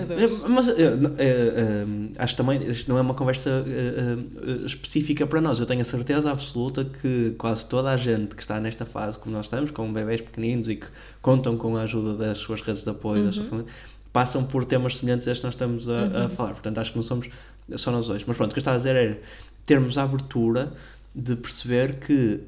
mas 0.50 0.68
eh, 0.70 0.74
eh, 0.74 0.96
eh, 1.20 1.86
acho 2.18 2.34
que 2.34 2.38
também 2.38 2.68
isto 2.68 2.90
não 2.90 2.98
é 2.98 3.02
uma 3.02 3.14
conversa 3.14 3.64
específica 4.66 5.28
para 5.28 5.40
nós. 5.40 5.60
Eu 5.60 5.68
tenho 5.68 5.82
a 5.82 5.86
certeza 5.86 6.32
absoluta 6.32 6.84
que 6.84 7.36
quase 7.38 7.68
toda 7.68 7.92
a 7.92 7.96
gente 7.96 8.36
que 8.36 8.42
está 8.42 8.60
nesta 8.60 8.88
fase 8.88 9.20
como 9.20 9.36
nós 9.36 9.46
estamos, 9.46 9.70
com 9.70 9.94
bebés 9.94 10.20
pequeninos 10.20 10.68
e 10.68 10.78
que 10.78 10.88
contam 11.22 11.56
com 11.58 11.78
a 11.78 11.84
ajuda 11.84 12.16
das 12.16 12.40
suas 12.40 12.60
redes 12.60 12.84
de 12.84 12.90
apoio, 12.90 13.24
da 13.24 13.32
sua 13.32 13.44
família, 13.44 13.72
passam 14.12 14.44
por 14.44 14.66
temas 14.66 14.98
semelhantes 14.98 15.28
a 15.28 15.32
estes 15.32 15.42
que 15.42 15.46
nós 15.46 15.54
estamos 15.54 15.88
a, 15.88 16.26
a 16.26 16.30
falar. 16.30 16.54
Portanto, 16.54 16.80
acho 16.80 16.90
que 16.90 16.98
não 16.98 17.04
somos 17.04 17.30
só 17.76 17.92
nós 17.92 18.08
dois. 18.08 18.24
Mas 18.26 18.36
pronto, 18.36 18.50
o 18.50 18.54
que 18.56 18.60
eu 18.60 18.62
estava 18.62 18.78
a 18.78 18.80
dizer 18.80 18.96
era 18.96 19.22
termos 19.68 19.96
a 20.00 20.04
abertura 20.06 20.74
de 21.14 21.36
perceber 21.36 22.00
que 22.00 22.40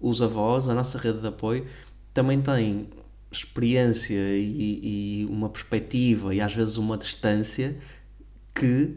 os 0.00 0.20
avós, 0.20 0.68
a 0.68 0.74
nossa 0.74 0.98
rede 0.98 1.20
de 1.20 1.28
apoio, 1.28 1.64
também 2.12 2.40
têm 2.40 2.88
experiência 3.38 4.14
e, 4.14 5.22
e 5.22 5.26
uma 5.26 5.48
perspectiva 5.48 6.34
e 6.34 6.40
às 6.40 6.54
vezes 6.54 6.76
uma 6.76 6.96
distância 6.96 7.76
que 8.54 8.96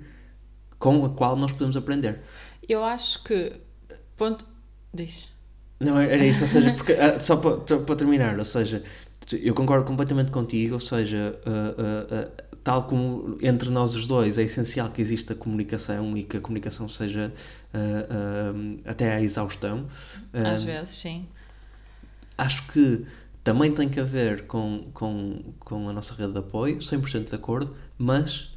com 0.79 1.05
a 1.05 1.09
qual 1.09 1.35
nós 1.35 1.51
podemos 1.51 1.75
aprender. 1.75 2.21
Eu 2.67 2.83
acho 2.83 3.23
que. 3.23 3.53
Ponto. 4.15 4.45
Diz. 4.93 5.29
Não, 5.79 5.99
era 5.99 6.25
isso, 6.25 6.41
ou 6.41 6.47
seja, 6.47 6.73
porque, 6.77 6.93
ah, 6.93 7.19
só 7.19 7.37
para, 7.37 7.79
para 7.79 7.95
terminar, 7.95 8.37
ou 8.37 8.45
seja, 8.45 8.83
eu 9.31 9.53
concordo 9.53 9.85
completamente 9.85 10.31
contigo, 10.31 10.73
ou 10.73 10.79
seja, 10.79 11.39
ah, 11.45 11.75
ah, 11.77 12.07
ah, 12.11 12.43
tal 12.63 12.83
como 12.83 13.37
entre 13.41 13.69
nós 13.69 13.95
os 13.95 14.07
dois 14.07 14.37
é 14.37 14.43
essencial 14.43 14.89
que 14.89 15.01
exista 15.01 15.35
comunicação 15.35 16.17
e 16.17 16.23
que 16.23 16.37
a 16.37 16.41
comunicação 16.41 16.89
seja 16.89 17.31
até 18.85 19.13
à 19.13 19.21
exaustão. 19.21 19.87
Às 20.33 20.63
vezes, 20.63 20.89
sim. 20.89 21.27
acho 22.37 22.67
que 22.67 23.05
também 23.53 23.71
tem 23.71 23.89
que 23.89 23.99
haver 23.99 24.45
com, 24.47 24.85
com, 24.93 25.53
com 25.59 25.89
a 25.89 25.93
nossa 25.93 26.13
rede 26.13 26.33
de 26.33 26.39
apoio, 26.39 26.77
100% 26.79 27.29
de 27.29 27.35
acordo, 27.35 27.75
mas 27.97 28.49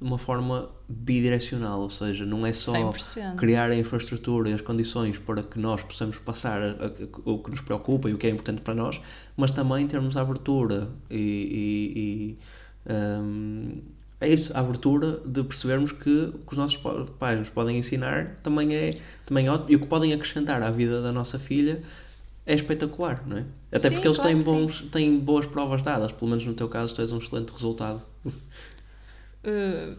de 0.00 0.08
uma 0.08 0.18
forma 0.18 0.68
bidirecional, 0.88 1.80
ou 1.80 1.88
seja, 1.90 2.26
não 2.26 2.44
é 2.46 2.52
só 2.52 2.72
100%. 2.72 3.36
criar 3.36 3.70
a 3.70 3.76
infraestrutura 3.76 4.50
e 4.50 4.52
as 4.52 4.60
condições 4.60 5.16
para 5.18 5.42
que 5.42 5.58
nós 5.58 5.82
possamos 5.82 6.18
passar 6.18 6.60
a- 6.62 6.66
a- 6.86 6.90
o 7.30 7.38
que 7.38 7.50
nos 7.50 7.60
preocupa 7.60 8.10
e 8.10 8.12
o 8.14 8.18
que 8.18 8.26
é 8.26 8.30
importante 8.30 8.60
para 8.60 8.74
nós, 8.74 9.00
mas 9.36 9.50
também 9.50 9.86
termos 9.86 10.16
a 10.16 10.20
abertura 10.22 10.88
e, 11.10 11.16
e- 11.16 12.38
e, 12.90 12.92
hum, 12.92 13.78
é 14.20 14.28
isso, 14.28 14.56
a 14.56 14.60
abertura 14.60 15.20
de 15.24 15.42
percebermos 15.42 15.92
que 15.92 16.10
o 16.10 16.38
que 16.38 16.52
os 16.52 16.56
nossos 16.58 16.76
pa- 16.76 17.06
pais 17.18 17.38
nos 17.38 17.48
podem 17.50 17.78
ensinar 17.78 18.38
também 18.42 18.74
é, 18.74 18.98
também 19.26 19.46
é 19.46 19.50
ótimo 19.50 19.70
e 19.70 19.76
o 19.76 19.80
que 19.80 19.86
podem 19.86 20.12
acrescentar 20.12 20.62
à 20.62 20.70
vida 20.70 21.02
da 21.02 21.12
nossa 21.12 21.38
filha 21.38 21.82
é 22.46 22.54
espetacular, 22.54 23.22
não 23.26 23.38
é? 23.38 23.44
Até 23.72 23.88
Sim, 23.88 23.94
porque 23.94 24.08
eles 24.08 24.18
claro 24.18 24.32
têm, 24.32 24.42
bons, 24.44 24.80
têm 24.92 25.18
boas 25.18 25.46
provas 25.46 25.82
dadas, 25.82 26.12
pelo 26.12 26.30
menos 26.30 26.44
no 26.44 26.54
teu 26.54 26.68
caso, 26.68 26.94
tens 26.94 27.10
um 27.10 27.18
excelente 27.18 27.50
resultado. 27.50 28.02
Uh, 29.44 29.96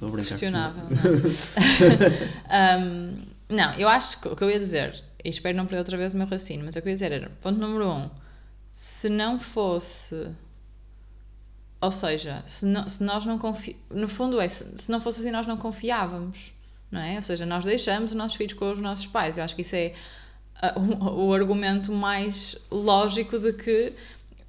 uh, 0.00 0.16
questionável, 0.16 0.84
não. 0.90 0.98
um, 2.84 3.22
não, 3.48 3.72
eu 3.74 3.88
acho 3.88 4.20
que 4.20 4.28
o 4.28 4.36
que 4.36 4.44
eu 4.44 4.50
ia 4.50 4.58
dizer, 4.58 5.02
e 5.24 5.28
espero 5.28 5.56
não 5.56 5.64
perder 5.64 5.78
outra 5.80 5.96
vez 5.96 6.14
o 6.14 6.16
meu 6.16 6.26
raciocínio, 6.26 6.64
mas 6.64 6.76
o 6.76 6.82
que 6.82 6.88
eu 6.88 6.90
ia 6.90 6.94
dizer 6.94 7.12
era, 7.12 7.30
ponto 7.42 7.58
número 7.58 7.88
um, 7.90 8.10
se 8.72 9.08
não 9.08 9.38
fosse, 9.38 10.28
ou 11.80 11.92
seja, 11.92 12.42
se, 12.46 12.64
não- 12.66 12.88
se 12.88 13.02
nós 13.02 13.24
não 13.26 13.38
confiávamos, 13.38 13.84
no 13.90 14.08
fundo 14.08 14.40
é, 14.40 14.48
se, 14.48 14.76
se 14.76 14.90
não 14.90 15.00
fosse 15.00 15.20
assim 15.20 15.30
nós 15.30 15.46
não 15.46 15.56
confiávamos, 15.56 16.52
não 16.90 17.00
é? 17.00 17.16
Ou 17.16 17.22
seja, 17.22 17.44
nós 17.44 17.64
deixamos 17.64 18.10
os 18.10 18.16
nossos 18.16 18.36
filhos 18.36 18.54
com 18.54 18.70
os 18.70 18.80
nossos 18.80 19.06
pais, 19.06 19.38
eu 19.38 19.44
acho 19.44 19.54
que 19.54 19.62
isso 19.62 19.76
é 19.76 19.94
o, 20.76 21.32
argumento 21.32 21.92
mais 21.92 22.56
lógico 22.70 23.38
de 23.38 23.52
que 23.52 23.92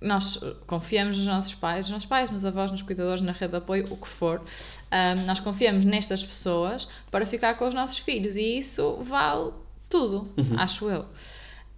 nós 0.02 0.40
confiamos 0.66 1.18
nos 1.18 1.26
nossos 1.28 1.54
pais, 1.56 1.82
nos 1.86 1.92
nossos 1.92 2.08
pais, 2.08 2.30
nos 2.30 2.46
avós, 2.46 2.72
nos 2.72 2.82
cuidadores, 2.82 3.22
na 3.22 3.32
rede 3.34 3.52
de 3.52 3.58
apoio, 3.58 3.86
o 3.92 3.98
que 3.98 4.08
for. 4.08 4.42
Ahm, 4.90 5.26
nós 5.26 5.40
confiamos 5.40 5.84
nestas 5.86 6.24
pessoas 6.24 6.88
para 7.12 7.26
ficar 7.26 7.56
com 7.56 7.68
os 7.68 7.74
nossos 7.74 7.98
filhos 8.00 8.38
e 8.38 8.58
isso 8.60 8.98
vale 9.04 9.52
tudo, 9.90 10.30
acho 10.58 10.90
eu. 10.90 11.06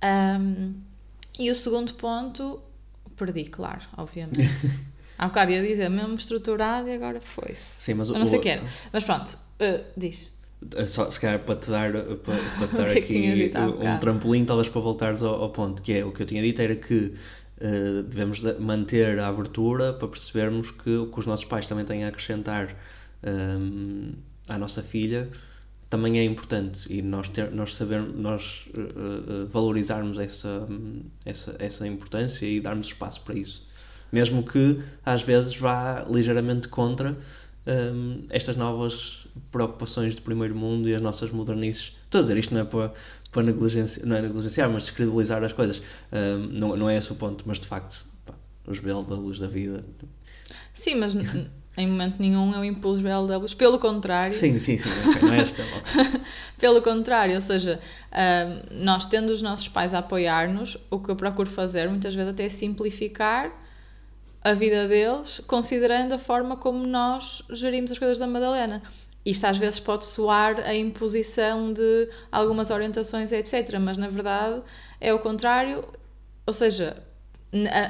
Ahm, 0.02 0.74
e 1.40 1.50
o 1.50 1.56
segundo 1.56 1.94
ponto, 1.96 2.62
perdi, 3.16 3.46
claro, 3.46 3.82
obviamente. 3.98 4.40
Há 5.18 5.26
um 5.26 5.28
bocado 5.30 5.52
ia 5.52 5.62
dizer, 5.62 5.90
mesmo 5.90 6.16
estruturado 6.16 6.88
e 6.90 6.94
agora 6.96 7.22
foi-se. 7.22 7.82
Sim, 7.84 7.94
mas 7.96 8.10
o, 8.10 8.14
Eu 8.16 8.20
não 8.20 8.26
sei 8.26 8.38
o 8.38 8.40
o- 8.40 8.44
que 8.44 8.50
era. 8.50 8.64
Mas 8.92 9.04
pronto, 9.04 9.38
uh, 9.60 9.84
diz. 9.96 10.32
É 10.76 10.86
Só, 10.86 11.10
se 11.10 11.20
calhar 11.20 11.40
para 11.40 11.56
te 11.56 11.70
dar, 11.70 11.92
para, 11.92 12.16
para 12.58 12.68
te 12.68 12.76
dar 12.76 12.88
é 12.90 12.94
aqui 12.94 13.52
há 13.56 13.66
um 13.66 13.72
bocado? 13.72 14.00
trampolim, 14.00 14.46
talvez 14.46 14.70
para 14.70 14.82
voltares 14.82 15.22
ao, 15.24 15.42
ao 15.42 15.50
ponto, 15.52 15.82
que 15.82 15.94
é 15.94 16.06
o 16.06 16.12
que 16.12 16.22
eu 16.22 16.26
tinha 16.28 16.42
dito 16.42 16.62
era 16.62 16.76
que 16.76 17.14
eh, 17.60 18.04
devemos 18.08 18.42
de- 18.42 18.54
manter 18.60 19.20
a 19.20 19.28
abertura 19.28 19.94
para 19.94 20.08
percebermos 20.08 20.72
que 20.72 20.90
o 20.98 21.08
que 21.08 21.20
os 21.20 21.26
nossos 21.26 21.46
pais 21.46 21.66
também 21.66 21.86
têm 21.86 22.04
a 22.06 22.10
acrescentar 22.10 22.76
ehm, 23.24 24.12
à 24.48 24.58
nossa 24.58 24.82
filha 24.84 25.30
também 25.90 26.20
é 26.20 26.24
importante 26.24 26.92
e 26.94 27.02
nós, 27.02 27.28
ter, 27.30 27.52
nós 27.52 27.76
sabermos, 27.76 28.16
nós 28.16 28.66
eh, 28.74 28.80
eh, 28.82 29.46
valorizarmos 29.52 30.18
essa, 30.20 30.68
essa, 31.26 31.56
essa 31.60 31.88
importância 31.88 32.46
e 32.46 32.62
darmos 32.62 32.88
espaço 32.88 33.22
para 33.24 33.36
isso. 33.36 33.68
Mesmo 34.12 34.44
que 34.44 34.82
às 35.06 35.22
vezes 35.22 35.56
vá 35.56 36.06
ligeiramente 36.10 36.68
contra 36.68 37.18
hum, 37.68 38.26
estas 38.30 38.56
novas 38.56 39.28
preocupações 39.52 40.16
de 40.16 40.22
primeiro 40.22 40.56
mundo 40.56 40.90
e 40.90 40.96
as 40.96 41.02
nossas 41.02 41.32
modernices. 41.32 41.96
Estou 42.04 42.20
a 42.20 42.22
dizer 42.22 42.38
isto 42.38 42.54
não 42.54 42.62
é 42.62 42.66
para, 42.66 42.94
para 43.32 43.44
negligenciar, 43.44 44.06
não 44.06 44.16
é 44.16 44.22
negligenciar, 44.22 44.70
mas 44.70 44.84
descredibilizar 44.84 45.44
as 45.44 45.54
coisas. 45.54 45.82
Hum, 46.12 46.50
não, 46.52 46.76
não 46.76 46.90
é 46.90 46.98
esse 46.98 47.12
o 47.12 47.16
ponto, 47.16 47.44
mas 47.46 47.60
de 47.60 47.68
facto, 47.68 48.06
pá, 48.26 48.34
os 48.68 48.80
BLWs 48.80 49.40
da 49.40 49.48
vida. 49.48 49.84
Sim, 50.74 50.96
mas 50.96 51.16
em 51.78 51.88
momento 51.88 52.18
nenhum 52.20 52.54
eu 52.54 52.66
impus 52.66 53.02
BLWs, 53.02 53.54
pelo 53.54 53.80
contrário. 53.80 54.34
Sim, 54.34 54.60
sim, 54.60 54.78
sim, 54.78 54.90
ok, 55.08 55.22
não 55.22 55.34
é 55.34 55.42
ok. 55.42 56.22
Pelo 56.60 56.82
contrário, 56.82 57.36
ou 57.36 57.42
seja, 57.42 57.80
ahm, 58.12 58.84
nós 58.84 59.06
tendo 59.06 59.30
os 59.30 59.42
nossos 59.42 59.68
pais 59.68 59.94
a 59.94 60.00
apoiar-nos, 60.00 60.78
o 60.90 61.00
que 61.00 61.10
eu 61.10 61.16
procuro 61.16 61.50
fazer 61.50 61.90
muitas 61.90 62.14
vezes 62.14 62.30
até 62.30 62.46
é 62.46 62.50
simplificar 62.50 63.61
a 64.44 64.54
vida 64.54 64.88
deles, 64.88 65.40
considerando 65.48 66.14
a 66.14 66.20
forma 66.20 66.58
como 66.58 66.86
nós 66.86 67.44
gerimos 67.52 67.92
as 67.92 68.00
coisas 68.00 68.18
da 68.18 68.28
Madalena. 68.28 68.82
Isto 69.24 69.46
às 69.46 69.58
vezes 69.58 69.80
pode 69.80 70.06
soar 70.06 70.60
a 70.62 70.74
imposição 70.74 71.72
de 71.72 72.10
algumas 72.32 72.72
orientações, 72.72 73.32
etc. 73.32 73.78
Mas 73.80 73.98
na 73.98 74.08
verdade 74.08 74.62
é 75.00 75.14
o 75.14 75.20
contrário, 75.20 75.88
ou 76.46 76.54
seja, 76.54 77.04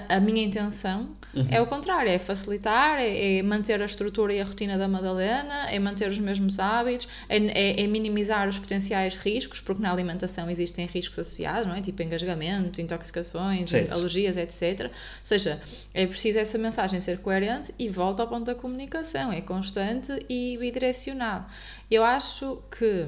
a, 0.10 0.18
a 0.18 0.20
minha 0.20 0.44
intenção 0.44 1.16
é 1.50 1.62
o 1.62 1.66
contrário, 1.68 2.10
é 2.12 2.20
facilitar, 2.20 3.00
é, 3.00 3.38
é 3.38 3.44
manter 3.44 3.82
a 3.82 3.86
estrutura 3.86 4.34
e 4.34 4.42
a 4.42 4.44
rotina 4.44 4.78
da 4.78 4.88
Madalena, 4.88 5.70
é 5.70 5.80
manter 5.80 6.10
os 6.10 6.20
mesmos 6.20 6.60
hábitos, 6.60 7.08
é, 7.30 7.38
é- 7.38 7.84
é 7.84 7.88
minimizar 7.88 8.50
os 8.50 8.60
potenciais 8.60 9.16
riscos, 9.16 9.60
porque 9.62 9.82
na 9.82 9.92
alimentação 9.92 10.50
existem 10.50 10.86
riscos 10.86 11.18
associados, 11.20 11.68
não 11.68 11.76
é? 11.76 11.82
Tipo 11.82 12.02
engasgamento, 12.04 12.82
intoxicações, 12.82 13.70
Certo. 13.70 13.92
alergias, 13.94 14.36
etc. 14.38 14.86
Ou 14.86 14.90
seja, 15.24 15.62
é 15.94 16.06
preciso 16.06 16.40
essa 16.40 16.58
mensagem 16.58 17.00
ser 17.00 17.20
coerente 17.20 17.74
e 17.80 17.88
volta 17.90 18.24
ao 18.24 18.28
ponto 18.28 18.46
da 18.46 18.56
comunicação, 18.56 19.32
é 19.32 19.42
constante 19.42 20.12
e 20.30 20.58
bidirecional. 20.60 21.46
Eu 21.90 22.04
acho 22.04 22.62
que 22.78 23.08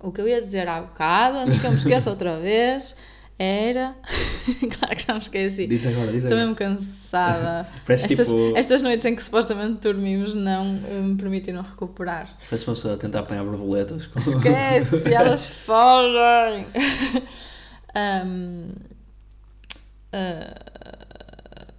o 0.00 0.12
que 0.12 0.20
eu 0.20 0.28
ia 0.28 0.40
dizer 0.40 0.68
há 0.68 0.80
bocado, 0.82 1.38
antes 1.38 1.58
que 1.58 1.66
eu 1.66 1.70
me 1.70 1.76
esqueça 1.78 2.10
outra 2.10 2.38
vez, 2.38 2.94
era. 3.38 3.94
claro 4.78 4.96
que 4.96 5.02
já 5.06 5.14
me 5.14 5.18
esqueci. 5.20 5.66
Diz 5.66 5.86
agora, 5.86 6.06
diz 6.12 6.24
Estou 6.24 6.28
agora. 6.38 6.40
mesmo 6.42 6.54
cansada. 6.56 7.68
Parece 7.86 8.06
estas, 8.06 8.28
tipo- 8.28 8.52
estas 8.56 8.82
noites 8.82 9.04
em 9.04 9.14
que 9.16 9.22
supostamente 9.22 9.80
dormimos 9.80 10.34
não 10.34 10.80
eh, 10.88 11.00
me 11.00 11.16
permitiram 11.16 11.62
recuperar. 11.62 12.28
Parece 12.48 12.66
uma 12.68 12.74
pessoa 12.74 12.94
a 12.94 12.96
tentar 12.96 13.20
apanhar 13.20 13.44
borboletas. 13.44 14.06
com- 14.06 14.18
Esquece, 14.18 15.02
elas 15.12 15.46
fogem. 15.46 16.66
Ahm, 17.94 18.74
ah, 20.12 20.54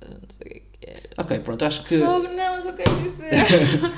não 0.09 0.19
sei 0.29 0.47
o 0.47 0.49
que 0.49 0.57
é 0.57 0.61
que 0.61 0.89
era. 0.89 1.01
ok, 1.17 1.39
pronto, 1.39 1.65
acho 1.65 1.83
que. 1.83 1.99
Fogo, 1.99 2.27
não, 2.29 2.55
mas 2.57 2.65
eu 2.65 2.73
quero 2.73 2.95
dizer. 3.01 3.91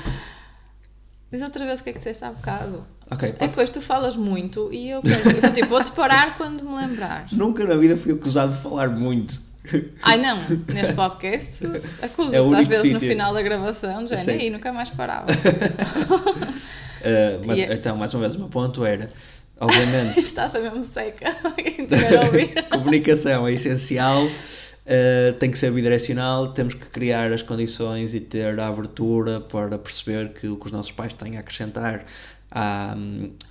Diz 1.30 1.42
outra 1.42 1.66
vez 1.66 1.80
o 1.80 1.84
que 1.84 1.90
é 1.90 1.92
que 1.92 1.98
disseste 1.98 2.24
há 2.24 2.30
bocado. 2.30 2.84
Ok, 3.10 3.34
É 3.38 3.48
depois 3.48 3.70
tu 3.70 3.80
falas 3.82 4.16
muito 4.16 4.72
e 4.72 4.90
eu 4.90 5.02
quero. 5.02 5.46
eu, 5.46 5.52
tipo, 5.54 5.68
vou-te 5.68 5.90
parar 5.92 6.36
quando 6.38 6.62
me 6.64 6.74
lembrares. 6.76 7.32
Nunca 7.32 7.64
na 7.64 7.76
vida 7.76 7.96
fui 7.96 8.12
acusado 8.12 8.54
de 8.56 8.62
falar 8.62 8.88
muito. 8.88 9.38
Ai 10.02 10.16
não, 10.16 10.38
neste 10.72 10.94
podcast 10.94 11.66
acuso-te 12.00 12.36
É 12.36 12.40
às 12.40 12.68
vezes 12.68 12.90
no 12.90 13.00
sítio. 13.00 13.08
final 13.10 13.34
da 13.34 13.42
gravação, 13.42 14.08
já 14.08 14.16
Sim. 14.16 14.30
aí 14.32 14.50
nunca 14.50 14.72
mais 14.72 14.88
parava. 14.88 15.26
Uh, 15.30 17.42
mas 17.46 17.58
E 17.58 17.62
é- 17.64 17.74
então, 17.74 17.96
mais 17.96 18.12
uma 18.14 18.20
vez, 18.22 18.34
o 18.34 18.38
meu 18.38 18.48
ponto 18.48 18.84
era, 18.84 19.10
obviamente, 19.60 20.16
Isto 20.20 20.28
está 20.28 20.44
a 20.44 20.48
ser 20.48 20.60
mesmo 20.60 20.82
seca. 20.84 21.34
Quem 21.56 21.86
tiver 21.86 22.18
a 22.18 22.24
ouvir. 22.26 22.68
comunicação 22.70 23.46
é 23.46 23.52
essencial, 23.52 24.26
uh, 24.88 25.32
tem 25.38 25.50
que 25.50 25.58
ser 25.58 25.70
bidirecional, 25.70 26.52
temos 26.52 26.74
que 26.74 26.86
criar 26.86 27.32
as 27.32 27.42
condições 27.42 28.14
e 28.14 28.20
ter 28.20 28.58
a 28.58 28.66
abertura 28.66 29.40
para 29.40 29.78
perceber 29.78 30.32
que 30.32 30.48
o 30.48 30.56
que 30.56 30.66
os 30.66 30.72
nossos 30.72 30.92
pais 30.92 31.14
têm 31.14 31.36
a 31.36 31.40
acrescentar 31.40 32.06
à, 32.50 32.96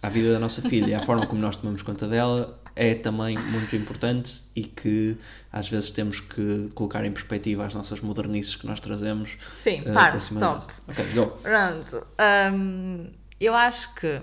à 0.01 0.09
vida 0.09 0.33
da 0.33 0.39
nossa 0.39 0.61
filha 0.61 0.87
e 0.87 0.93
à 0.95 0.99
forma 0.99 1.25
como 1.27 1.39
nós 1.39 1.55
tomamos 1.55 1.83
conta 1.83 2.07
dela 2.07 2.59
é 2.75 2.93
também 2.93 3.37
muito 3.37 3.75
importante 3.75 4.41
e 4.55 4.63
que 4.63 5.17
às 5.51 5.67
vezes 5.67 5.89
temos 5.89 6.19
que 6.19 6.69
colocar 6.75 7.03
em 7.05 7.11
perspectiva 7.11 7.65
as 7.65 7.73
nossas 7.73 7.99
modernices 8.01 8.55
que 8.55 8.67
nós 8.67 8.79
trazemos. 8.79 9.35
Sim, 9.55 9.81
uh, 9.81 9.93
para, 9.93 10.17
stop. 10.17 10.71
Ok, 10.87 11.05
go. 11.15 11.27
Pronto. 11.41 12.05
hum, 12.53 13.09
eu 13.39 13.55
acho 13.55 13.93
que 13.95 14.21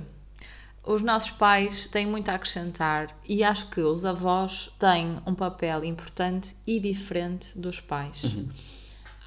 os 0.86 1.02
nossos 1.02 1.30
pais 1.30 1.86
têm 1.86 2.06
muito 2.06 2.28
a 2.28 2.34
acrescentar 2.34 3.16
e 3.26 3.42
acho 3.42 3.70
que 3.70 3.80
os 3.80 4.04
avós 4.04 4.70
têm 4.78 5.18
um 5.26 5.34
papel 5.34 5.84
importante 5.84 6.54
e 6.66 6.78
diferente 6.78 7.58
dos 7.58 7.80
pais. 7.80 8.22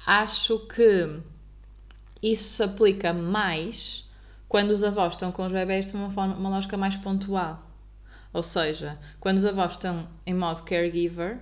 Acho 0.06 0.60
que 0.68 1.20
isso 2.22 2.54
se 2.54 2.62
aplica 2.62 3.12
mais 3.12 4.08
quando 4.48 4.70
os 4.70 4.82
avós 4.82 5.14
estão 5.14 5.30
com 5.30 5.44
os 5.44 5.52
bebés 5.52 5.86
de 5.86 5.94
uma, 5.94 6.10
forma, 6.10 6.34
uma 6.34 6.48
lógica 6.48 6.76
mais 6.76 6.96
pontual. 6.96 7.62
Ou 8.32 8.42
seja, 8.42 8.98
quando 9.18 9.38
os 9.38 9.44
avós 9.44 9.72
estão 9.72 10.08
em 10.26 10.34
modo 10.34 10.62
caregiver, 10.62 11.38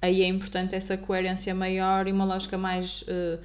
aí 0.00 0.22
é 0.22 0.26
importante 0.26 0.74
essa 0.74 0.96
coerência 0.96 1.54
maior 1.54 2.08
e 2.08 2.12
uma 2.12 2.24
lógica 2.24 2.56
mais 2.56 3.04
eh, 3.06 3.38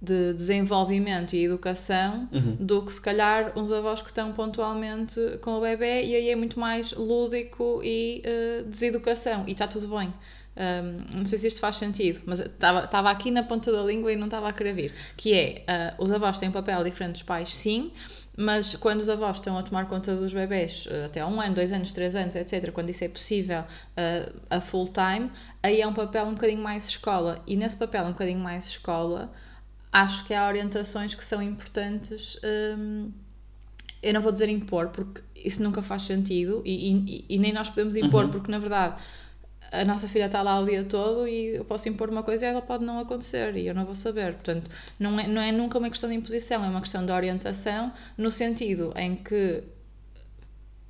de 0.00 0.32
desenvolvimento 0.32 1.34
e 1.34 1.44
educação 1.44 2.28
do 2.58 2.82
que 2.82 2.94
se 2.94 3.00
calhar 3.00 3.52
uns 3.56 3.70
avós 3.70 4.00
que 4.00 4.08
estão 4.08 4.32
pontualmente 4.32 5.20
com 5.42 5.58
o 5.58 5.60
bebê 5.60 6.04
e 6.04 6.14
aí 6.14 6.30
é 6.30 6.36
muito 6.36 6.58
mais 6.58 6.92
lúdico 6.92 7.82
e 7.84 8.22
eh, 8.24 8.62
deseducação 8.66 9.44
e 9.46 9.52
está 9.52 9.68
tudo 9.68 9.88
bem. 9.88 10.12
Um, 10.56 11.18
não 11.20 11.26
sei 11.26 11.38
se 11.38 11.48
isto 11.48 11.60
faz 11.60 11.76
sentido, 11.76 12.20
mas 12.26 12.40
estava 12.40 13.10
aqui 13.10 13.30
na 13.30 13.42
ponta 13.42 13.70
da 13.72 13.82
língua 13.82 14.12
e 14.12 14.16
não 14.16 14.26
estava 14.26 14.48
a 14.48 14.52
querer 14.52 14.74
vir. 14.74 14.94
Que 15.16 15.32
é, 15.32 15.64
ah, 15.66 15.94
os 15.98 16.10
avós 16.10 16.38
têm 16.38 16.48
um 16.48 16.52
papel 16.52 16.82
diferente 16.84 17.12
dos 17.12 17.22
pais, 17.22 17.54
sim, 17.54 17.92
mas 18.36 18.74
quando 18.74 19.00
os 19.00 19.08
avós 19.08 19.36
estão 19.36 19.56
a 19.56 19.62
tomar 19.62 19.86
conta 19.86 20.14
dos 20.14 20.32
bebés 20.32 20.86
ah, 20.90 21.06
até 21.06 21.20
há 21.20 21.26
um 21.26 21.40
ano, 21.40 21.54
dois 21.54 21.72
anos, 21.72 21.92
três 21.92 22.14
anos, 22.14 22.34
etc., 22.34 22.72
quando 22.72 22.90
isso 22.90 23.04
é 23.04 23.08
possível 23.08 23.64
ah, 23.96 24.28
a 24.50 24.60
full 24.60 24.88
time, 24.88 25.30
aí 25.62 25.80
é 25.80 25.86
um 25.86 25.94
papel 25.94 26.26
um 26.26 26.34
bocadinho 26.34 26.62
mais 26.62 26.88
escola. 26.88 27.42
E 27.46 27.56
nesse 27.56 27.76
papel 27.76 28.04
um 28.04 28.12
bocadinho 28.12 28.40
mais 28.40 28.66
escola, 28.66 29.32
acho 29.92 30.24
que 30.26 30.34
há 30.34 30.46
orientações 30.46 31.14
que 31.14 31.24
são 31.24 31.42
importantes. 31.42 32.38
hum, 32.78 33.10
eu 34.02 34.14
não 34.14 34.22
vou 34.22 34.32
dizer 34.32 34.48
impor, 34.48 34.88
porque 34.88 35.22
isso 35.34 35.62
nunca 35.62 35.82
faz 35.82 36.02
sentido 36.04 36.62
e, 36.64 36.92
e- 36.92 37.24
e 37.28 37.38
nem 37.38 37.52
nós 37.52 37.68
podemos 37.68 37.96
impor, 37.96 38.28
porque 38.28 38.50
na 38.50 38.58
verdade 38.58 38.96
a 39.72 39.84
nossa 39.84 40.08
filha 40.08 40.26
está 40.26 40.42
lá 40.42 40.58
o 40.60 40.66
dia 40.66 40.84
todo 40.84 41.28
e 41.28 41.56
eu 41.56 41.64
posso 41.64 41.88
impor 41.88 42.08
uma 42.10 42.22
coisa 42.24 42.44
e 42.46 42.48
ela 42.48 42.62
pode 42.62 42.84
não 42.84 42.98
acontecer 42.98 43.56
e 43.56 43.66
eu 43.68 43.74
não 43.74 43.84
vou 43.84 43.94
saber. 43.94 44.34
Portanto, 44.34 44.70
não 44.98 45.18
é, 45.20 45.26
não 45.28 45.40
é 45.42 45.52
nunca 45.52 45.78
uma 45.78 45.90
questão 45.90 46.10
de 46.10 46.16
imposição, 46.16 46.64
é 46.64 46.68
uma 46.68 46.80
questão 46.80 47.04
de 47.06 47.12
orientação, 47.12 47.92
no 48.18 48.30
sentido 48.32 48.92
em 48.96 49.14
que 49.16 49.62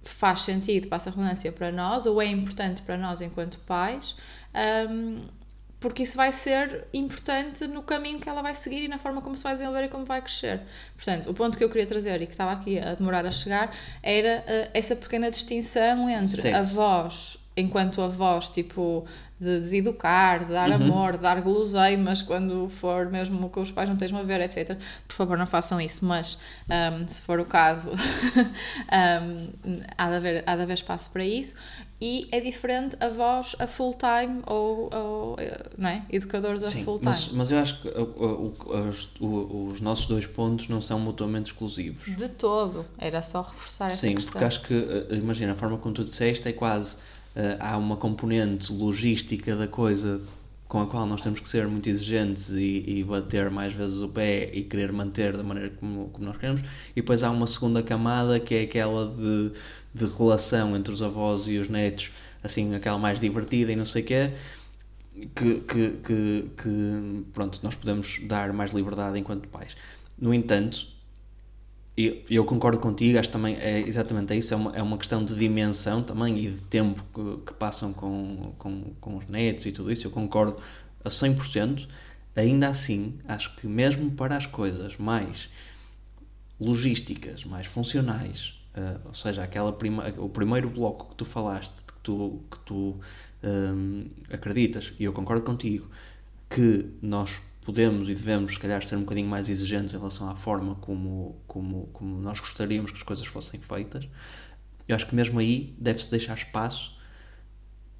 faz 0.02 0.42
sentido, 0.42 0.88
passa 0.88 1.10
relevância 1.10 1.52
para 1.52 1.70
nós, 1.70 2.06
ou 2.06 2.20
é 2.20 2.26
importante 2.26 2.82
para 2.82 2.96
nós 2.96 3.20
enquanto 3.20 3.58
pais, 3.60 4.16
um, 4.90 5.20
porque 5.80 6.02
isso 6.02 6.16
vai 6.16 6.32
ser 6.32 6.84
importante 6.92 7.66
no 7.66 7.82
caminho 7.82 8.20
que 8.20 8.28
ela 8.28 8.42
vai 8.42 8.54
seguir 8.54 8.84
e 8.84 8.88
na 8.88 8.98
forma 8.98 9.22
como 9.22 9.36
se 9.36 9.42
vai 9.42 9.54
desenvolver 9.54 9.84
e 9.84 9.88
como 9.88 10.04
vai 10.04 10.20
crescer. 10.20 10.60
Portanto, 10.94 11.30
o 11.30 11.34
ponto 11.34 11.56
que 11.56 11.64
eu 11.64 11.68
queria 11.68 11.86
trazer 11.86 12.20
e 12.20 12.26
que 12.26 12.32
estava 12.32 12.52
aqui 12.52 12.78
a 12.78 12.94
demorar 12.94 13.24
a 13.24 13.30
chegar 13.30 13.74
era 14.02 14.44
uh, 14.46 14.70
essa 14.74 14.94
pequena 14.94 15.30
distinção 15.30 16.08
entre 16.08 16.42
certo. 16.42 16.56
avós 16.56 17.39
enquanto 17.60 18.02
avós, 18.02 18.50
tipo, 18.50 19.06
de 19.40 19.58
deseducar, 19.58 20.44
de 20.44 20.52
dar 20.52 20.68
uhum. 20.68 20.76
amor, 20.76 21.12
de 21.12 21.18
dar 21.20 21.40
guloseimas 21.40 22.20
quando 22.20 22.68
for 22.68 23.10
mesmo 23.10 23.48
com 23.48 23.62
os 23.62 23.70
pais 23.70 23.88
não 23.88 23.96
tens 23.96 24.12
a 24.12 24.22
ver, 24.22 24.42
etc. 24.42 24.76
Por 25.08 25.14
favor, 25.14 25.38
não 25.38 25.46
façam 25.46 25.80
isso, 25.80 26.04
mas 26.04 26.38
um, 26.68 27.08
se 27.08 27.22
for 27.22 27.40
o 27.40 27.46
caso, 27.46 27.90
um, 27.90 29.48
há, 29.96 30.08
de 30.10 30.14
haver, 30.14 30.44
há 30.46 30.56
de 30.56 30.62
haver 30.62 30.74
espaço 30.74 31.10
para 31.10 31.24
isso. 31.24 31.56
E 32.02 32.28
é 32.32 32.40
diferente 32.40 32.96
avós 32.98 33.54
a 33.58 33.66
full 33.66 33.94
time 33.94 34.40
ou, 34.46 34.88
ou 34.92 35.36
não 35.76 35.88
é? 35.88 36.02
educadores 36.10 36.62
a 36.62 36.70
full 36.70 36.98
time. 36.98 37.10
Mas, 37.10 37.28
mas 37.28 37.50
eu 37.50 37.58
acho 37.58 37.80
que 37.80 37.88
o, 37.88 38.54
o, 38.64 38.88
os, 38.88 39.08
os, 39.20 39.80
nossos 39.82 40.06
dois 40.06 40.26
pontos 40.26 40.68
não 40.68 40.80
são 40.80 40.98
mutuamente 40.98 41.52
exclusivos. 41.52 42.04
De 42.16 42.28
todo, 42.28 42.86
era 42.96 43.20
só 43.20 43.42
reforçar 43.42 43.88
essa 43.88 44.00
Sim, 44.00 44.14
questão. 44.14 44.24
Sim, 44.24 44.30
porque 44.32 44.44
acho 44.44 44.62
que, 44.62 44.74
eh, 44.74 45.16
imagina, 45.16 45.52
a 45.52 45.56
forma 45.56 45.76
como 45.76 45.94
tu 45.94 46.02
disseste 46.02 46.48
é 46.48 46.52
quase 46.52 46.96
uh, 46.96 46.98
há 47.58 47.76
uma 47.76 47.96
componente 47.96 48.72
logística 48.72 49.54
da 49.54 49.68
coisa 49.68 50.20
com 50.70 50.80
a 50.80 50.86
qual 50.86 51.04
nós 51.04 51.20
temos 51.20 51.40
que 51.40 51.48
ser 51.48 51.66
muito 51.66 51.88
exigentes 51.88 52.50
e, 52.50 52.84
e, 52.86 53.04
bater 53.04 53.50
mais 53.50 53.74
vezes 53.74 53.98
o 54.00 54.08
pé 54.08 54.50
e 54.52 54.62
querer 54.62 54.92
manter 54.92 55.36
da 55.36 55.42
maneira 55.42 55.70
como, 55.70 56.08
como, 56.10 56.24
nós 56.24 56.36
queremos, 56.36 56.60
e 56.92 57.00
depois 57.00 57.24
há 57.24 57.30
uma 57.30 57.48
segunda 57.48 57.82
camada 57.82 58.38
que 58.38 58.54
é 58.54 58.62
aquela 58.62 59.08
de, 59.08 59.50
de 59.92 60.06
relação 60.16 60.76
entre 60.76 60.92
os 60.92 61.02
avós 61.02 61.48
e 61.48 61.58
os 61.58 61.68
netos, 61.68 62.10
assim, 62.40 62.72
aquela 62.72 62.98
mais 62.98 63.18
divertida 63.18 63.72
e 63.72 63.76
não 63.76 63.84
sei 63.84 64.02
o 64.02 64.06
quê, 64.06 64.30
que, 65.34 65.54
que, 65.60 65.90
que, 66.04 66.50
que, 66.56 67.24
pronto, 67.34 67.58
nós 67.64 67.74
podemos 67.74 68.20
dar 68.22 68.52
mais 68.52 68.70
liberdade 68.72 69.18
enquanto 69.18 69.48
pais. 69.48 69.76
No 70.16 70.32
entanto, 70.32 70.86
e 72.08 72.34
eu 72.34 72.44
concordo 72.44 72.78
contigo, 72.78 73.18
acho 73.18 73.30
também 73.30 73.56
é 73.56 73.80
exatamente 73.80 74.36
isso, 74.36 74.54
é 74.54 74.56
uma, 74.56 74.76
é 74.76 74.82
uma 74.82 74.96
questão 74.96 75.24
de 75.24 75.34
dimensão 75.34 76.02
também 76.02 76.38
e 76.38 76.50
de 76.50 76.62
tempo 76.62 77.04
que, 77.14 77.46
que 77.46 77.54
passam 77.54 77.92
com, 77.92 78.52
com, 78.58 78.92
com 79.00 79.16
os 79.16 79.26
netos 79.28 79.66
e 79.66 79.72
tudo 79.72 79.90
isso, 79.90 80.06
eu 80.06 80.10
concordo 80.10 80.56
a 81.04 81.08
100%. 81.08 81.86
Ainda 82.36 82.68
assim, 82.68 83.18
acho 83.26 83.54
que 83.56 83.66
mesmo 83.66 84.10
para 84.12 84.36
as 84.36 84.46
coisas 84.46 84.96
mais 84.96 85.48
logísticas, 86.60 87.44
mais 87.44 87.66
funcionais, 87.66 88.54
uh, 88.76 89.00
ou 89.06 89.14
seja, 89.14 89.42
aquela 89.42 89.72
prima, 89.72 90.08
o 90.18 90.28
primeiro 90.28 90.70
bloco 90.70 91.10
que 91.10 91.16
tu 91.16 91.24
falaste, 91.24 91.82
que 91.82 91.92
tu, 92.02 92.40
que 92.50 92.58
tu 92.60 93.00
um, 93.42 94.06
acreditas, 94.32 94.92
e 94.98 95.04
eu 95.04 95.12
concordo 95.12 95.42
contigo, 95.42 95.88
que 96.48 96.86
nós 97.02 97.30
podemos 97.70 98.08
e 98.08 98.14
devemos, 98.14 98.54
se 98.54 98.58
calhar, 98.58 98.84
ser 98.84 98.96
um 98.96 99.00
bocadinho 99.00 99.28
mais 99.28 99.48
exigentes 99.48 99.94
em 99.94 99.96
relação 99.96 100.28
à 100.28 100.34
forma 100.34 100.74
como, 100.80 101.40
como, 101.46 101.88
como 101.92 102.20
nós 102.20 102.40
gostaríamos 102.40 102.90
que 102.90 102.96
as 102.96 103.04
coisas 103.04 103.24
fossem 103.26 103.60
feitas, 103.60 104.08
eu 104.88 104.96
acho 104.96 105.06
que 105.06 105.14
mesmo 105.14 105.38
aí 105.38 105.72
deve-se 105.78 106.10
deixar 106.10 106.36
espaço 106.36 106.98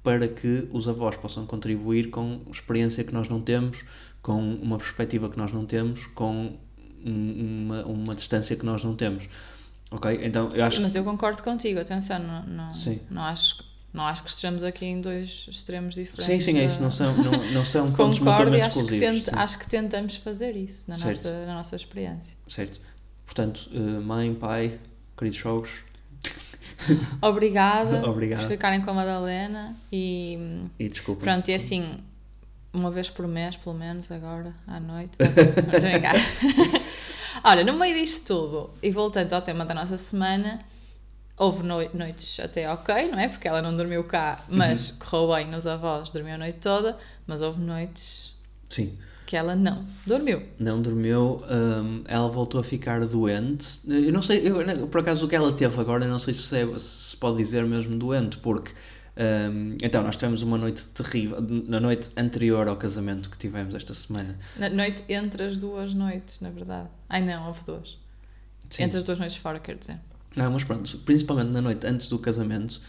para 0.03 0.27
que 0.27 0.67
os 0.73 0.89
avós 0.89 1.15
possam 1.15 1.45
contribuir 1.45 2.09
com 2.09 2.41
experiência 2.51 3.01
que 3.01 3.13
nós 3.13 3.29
não 3.29 3.41
temos, 3.41 3.81
com 4.21 4.55
uma 4.55 4.77
perspectiva 4.77 5.29
que 5.29 5.37
nós 5.37 5.53
não 5.53 5.65
temos, 5.65 6.05
com 6.07 6.57
uma, 7.01 7.85
uma 7.85 8.13
distância 8.13 8.57
que 8.57 8.65
nós 8.65 8.83
não 8.83 8.93
temos. 8.93 9.23
Ok? 9.89 10.19
Então, 10.21 10.49
eu 10.53 10.65
acho 10.65 10.81
Mas 10.81 10.95
eu 10.95 11.03
concordo 11.05 11.41
contigo, 11.41 11.79
atenção, 11.79 12.19
não, 12.19 12.43
não, 12.45 12.71
não 13.09 13.21
acho 13.23 13.70
não 13.93 14.05
acho 14.05 14.23
que 14.23 14.29
estejamos 14.29 14.63
aqui 14.63 14.85
em 14.85 15.01
dois 15.01 15.47
extremos 15.49 15.95
diferentes. 15.95 16.25
Sim, 16.25 16.39
sim, 16.39 16.57
é 16.57 16.65
isso. 16.65 16.81
Não 16.81 16.91
são, 16.91 17.15
não, 17.17 17.31
não 17.51 17.65
são 17.65 17.91
pontos 17.93 18.19
mutuamente 18.19 18.61
acho 18.61 18.79
exclusivos. 18.79 19.23
Que 19.23 19.35
acho 19.35 19.59
que 19.59 19.67
tentamos 19.67 20.15
fazer 20.15 20.55
isso 20.55 20.89
na 20.89 20.97
nossa, 20.97 21.45
na 21.45 21.53
nossa 21.55 21.75
experiência. 21.75 22.37
Certo. 22.47 22.79
Portanto, 23.25 23.69
eh, 23.73 23.79
mãe, 23.79 24.33
pai, 24.33 24.79
queridos 25.17 25.39
jogos. 25.39 25.69
Obrigada 27.21 28.07
Obrigado. 28.07 28.41
por 28.41 28.49
ficarem 28.49 28.81
com 28.81 28.91
a 28.91 28.93
Madalena 28.93 29.75
e. 29.91 30.65
E 30.79 30.89
desculpa. 30.89 31.21
Pronto, 31.23 31.49
e 31.49 31.53
assim, 31.53 31.97
uma 32.73 32.91
vez 32.91 33.09
por 33.09 33.27
mês, 33.27 33.55
pelo 33.55 33.75
menos, 33.75 34.11
agora, 34.11 34.53
à 34.67 34.79
noite. 34.79 35.17
Olha, 37.43 37.63
no 37.63 37.77
meio 37.77 37.95
disto 37.95 38.25
tudo, 38.25 38.69
e 38.83 38.91
voltando 38.91 39.33
ao 39.33 39.41
tema 39.41 39.65
da 39.65 39.73
nossa 39.73 39.97
semana 39.97 40.59
Houve 41.41 41.63
noites 41.63 42.39
até 42.39 42.71
ok, 42.71 43.09
não 43.09 43.17
é? 43.17 43.27
Porque 43.27 43.47
ela 43.47 43.63
não 43.63 43.75
dormiu 43.75 44.03
cá, 44.03 44.45
mas 44.47 44.91
uhum. 44.91 44.97
correu 44.99 45.35
bem 45.35 45.49
nos 45.49 45.65
avós, 45.65 46.11
dormiu 46.11 46.35
a 46.35 46.37
noite 46.37 46.59
toda, 46.59 46.97
mas 47.25 47.41
houve 47.41 47.59
noites 47.59 48.35
Sim. 48.69 48.95
que 49.25 49.35
ela 49.35 49.55
não 49.55 49.87
dormiu. 50.05 50.43
Não 50.59 50.79
dormiu, 50.79 51.43
um, 51.49 52.03
ela 52.07 52.27
voltou 52.27 52.61
a 52.61 52.63
ficar 52.63 53.03
doente. 53.07 53.79
Eu 53.87 54.13
não 54.13 54.21
sei, 54.21 54.47
eu, 54.47 54.87
por 54.87 55.01
acaso 55.01 55.25
o 55.25 55.27
que 55.27 55.35
ela 55.35 55.51
teve 55.51 55.81
agora, 55.81 56.05
eu 56.05 56.09
não 56.09 56.19
sei 56.19 56.35
se, 56.35 56.55
é, 56.55 56.77
se 56.77 57.17
pode 57.17 57.37
dizer 57.37 57.65
mesmo 57.65 57.97
doente, 57.97 58.37
porque 58.37 58.71
um, 59.17 59.77
então, 59.81 60.03
nós 60.03 60.15
tivemos 60.15 60.43
uma 60.43 60.59
noite 60.59 60.85
terrível, 60.89 61.41
na 61.41 61.79
noite 61.79 62.11
anterior 62.15 62.67
ao 62.67 62.77
casamento 62.77 63.31
que 63.31 63.37
tivemos 63.37 63.73
esta 63.73 63.95
semana. 63.95 64.37
Na 64.55 64.69
noite 64.69 65.03
entre 65.09 65.43
as 65.43 65.57
duas 65.57 65.93
noites, 65.93 66.39
na 66.39 66.51
verdade. 66.51 66.89
Ai 67.09 67.21
não, 67.25 67.47
houve 67.47 67.63
duas. 67.65 67.97
Sim. 68.69 68.83
Entre 68.83 68.99
as 68.99 69.03
duas 69.03 69.17
noites 69.17 69.37
fora, 69.37 69.59
quer 69.59 69.77
dizer. 69.77 69.99
Não, 70.35 70.51
mas 70.51 70.63
pronto, 70.63 70.97
principalmente 70.99 71.49
na 71.49 71.61
noite 71.61 71.85
antes 71.85 72.07
do 72.07 72.17
casamento, 72.17 72.81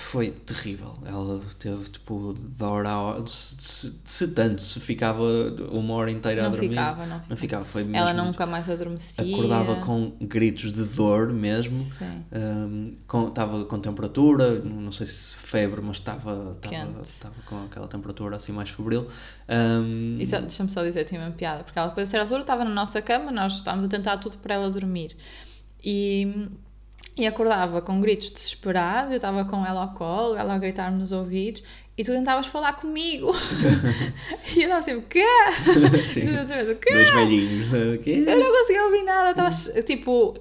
foi 0.00 0.30
terrível. 0.30 0.96
Ela 1.04 1.40
teve 1.58 1.84
tipo 1.90 2.34
de 2.34 2.64
hora 2.64 2.88
a 2.88 3.00
hora, 3.00 3.26
se, 3.26 4.00
se, 4.04 4.28
tanto, 4.28 4.62
se 4.62 4.80
ficava 4.80 5.22
uma 5.70 5.94
hora 5.94 6.10
inteira 6.10 6.40
não 6.42 6.48
a 6.48 6.50
dormir. 6.52 6.70
Ficava, 6.70 7.06
não 7.06 7.06
ficava, 7.06 7.24
não 7.28 7.36
ficava. 7.36 7.64
Foi 7.64 7.84
mesmo, 7.84 7.96
Ela 7.96 8.14
nunca 8.14 8.46
mais 8.46 8.68
adormecia. 8.68 9.22
Acordava 9.22 9.76
com 9.84 10.12
gritos 10.20 10.72
de 10.72 10.84
dor 10.84 11.32
mesmo. 11.32 11.78
Sim. 11.82 12.24
Um, 12.32 12.96
com, 13.06 13.28
estava 13.28 13.64
com 13.66 13.78
temperatura, 13.78 14.60
não 14.60 14.90
sei 14.90 15.06
se 15.06 15.36
febre, 15.36 15.80
mas 15.82 15.98
estava, 15.98 16.56
estava, 16.62 17.02
estava 17.02 17.34
com 17.44 17.64
aquela 17.64 17.86
temperatura 17.86 18.36
assim 18.36 18.52
mais 18.52 18.70
febril. 18.70 19.06
Um, 19.48 20.16
deixa-me 20.16 20.70
só 20.70 20.82
dizer, 20.82 21.04
tinha 21.04 21.20
uma 21.20 21.30
piada, 21.30 21.62
porque 21.62 21.78
ela 21.78 21.88
depois 21.88 22.08
a 22.08 22.10
certa 22.10 22.24
altura 22.24 22.40
estava 22.40 22.64
na 22.64 22.70
nossa 22.70 23.02
cama, 23.02 23.30
nós 23.30 23.56
estávamos 23.56 23.84
a 23.84 23.88
tentar 23.88 24.16
tudo 24.16 24.38
para 24.38 24.54
ela 24.54 24.70
dormir. 24.70 25.14
E, 25.82 26.48
e 27.16 27.26
acordava 27.26 27.80
com 27.82 28.00
gritos 28.00 28.30
desesperados, 28.30 29.10
eu 29.10 29.16
estava 29.16 29.44
com 29.44 29.64
ela 29.64 29.82
ao 29.82 29.94
colo, 29.94 30.36
ela 30.36 30.54
a 30.54 30.58
gritar-me 30.58 30.98
nos 30.98 31.12
ouvidos 31.12 31.62
e 31.96 32.04
tu 32.04 32.12
tentavas 32.12 32.46
falar 32.46 32.74
comigo. 32.74 33.32
e 34.56 34.62
eu 34.62 34.78
estava 34.78 34.98
o 34.98 35.02
quê? 35.02 35.24
Sim. 36.08 36.22
quê? 36.76 36.92
Dois 36.92 37.10
velhinhos, 37.10 37.72
o 37.98 38.02
quê? 38.02 38.24
Eu 38.26 38.38
não 38.38 38.50
conseguia 38.50 38.84
ouvir 38.84 39.02
nada, 39.02 39.30
estava 39.30 39.82
tipo, 39.82 40.38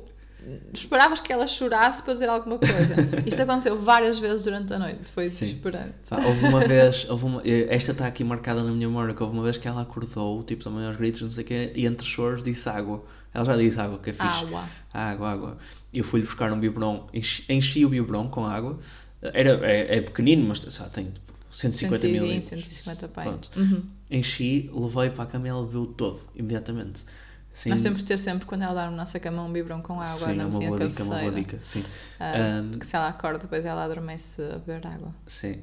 esperavas 0.74 1.20
que 1.20 1.32
ela 1.32 1.46
chorasse 1.46 2.02
para 2.02 2.14
dizer 2.14 2.30
alguma 2.30 2.58
coisa. 2.58 2.96
Isto 3.26 3.42
aconteceu 3.42 3.78
várias 3.78 4.18
vezes 4.20 4.44
durante 4.44 4.74
a 4.74 4.80
noite, 4.80 5.12
foi 5.12 5.26
desesperante. 5.26 5.96
Ah, 6.12 6.22
houve 6.26 6.46
uma 6.46 6.62
vez, 6.62 7.06
houve 7.10 7.26
uma, 7.26 7.42
esta 7.46 7.92
está 7.92 8.08
aqui 8.08 8.24
marcada 8.24 8.64
na 8.64 8.72
minha 8.72 8.88
memória, 8.88 9.14
que 9.14 9.22
houve 9.22 9.36
uma 9.36 9.44
vez 9.44 9.58
que 9.58 9.68
ela 9.68 9.82
acordou, 9.82 10.44
tipo, 10.44 10.64
também 10.64 10.86
aos 10.86 10.96
gritos, 10.96 11.22
não 11.22 11.32
sei 11.32 11.44
o 11.44 11.48
quê, 11.48 11.72
e 11.76 11.86
entre 11.86 12.06
choros 12.08 12.42
disse 12.42 12.70
água. 12.70 13.04
Ela 13.34 13.46
já 13.46 13.58
disse 13.58 13.80
água, 13.80 14.00
que 14.00 14.10
é 14.10 14.14
fixe. 14.14 14.28
Água. 14.28 14.70
Água, 14.94 15.32
água. 15.32 15.58
Eu 15.94 16.04
fui-lhe 16.04 16.26
buscar 16.26 16.52
um 16.52 16.60
biberon, 16.60 17.08
enchi, 17.14 17.46
enchi, 17.50 17.86
o 17.86 17.90
biberon 17.90 18.30
com 18.30 18.46
água. 18.46 18.80
Era, 19.22 19.66
é, 19.70 19.98
é 19.98 20.02
pequenino, 20.02 20.48
mas 20.48 20.60
tem 20.60 21.14
150 21.52 22.08
mil 22.08 22.26
litros. 22.26 22.46
150 22.46 23.08
pai. 23.10 23.26
Pronto. 23.26 23.50
Uhum. 23.56 23.84
Enchi, 24.10 24.70
levei 24.74 25.10
para 25.10 25.24
a 25.24 25.28
cama 25.28 25.48
e 25.48 25.50
ela 25.50 25.66
bebeu 25.66 25.86
todo, 25.88 26.22
imediatamente. 26.36 27.06
Sim. 27.54 27.70
Nós 27.70 27.84
temos 27.84 28.00
de 28.00 28.06
ter 28.06 28.18
sempre, 28.18 28.46
quando 28.46 28.62
ela 28.62 28.74
dar 28.74 28.90
na 28.90 28.96
nossa 28.96 29.20
cama, 29.20 29.44
um 29.44 29.52
biberon 29.52 29.82
com 29.82 30.00
água 30.00 30.30
sim, 30.30 30.36
na 30.36 30.46
mesinha 30.46 30.72
de 30.72 30.78
cabeceira. 30.78 30.92
Sim, 30.92 31.02
é 31.02 31.16
uma 31.16 31.20
boa 31.20 31.42
dica, 31.42 31.60
sim. 31.62 31.84
Um, 32.20 32.70
porque 32.72 32.86
se 32.86 32.96
ela 32.96 33.10
acorda, 33.10 33.40
depois 33.40 33.66
ela 33.66 33.84
adormece 33.84 34.42
a 34.42 34.58
beber 34.60 34.88
água. 34.88 35.14
Sim. 35.28 35.60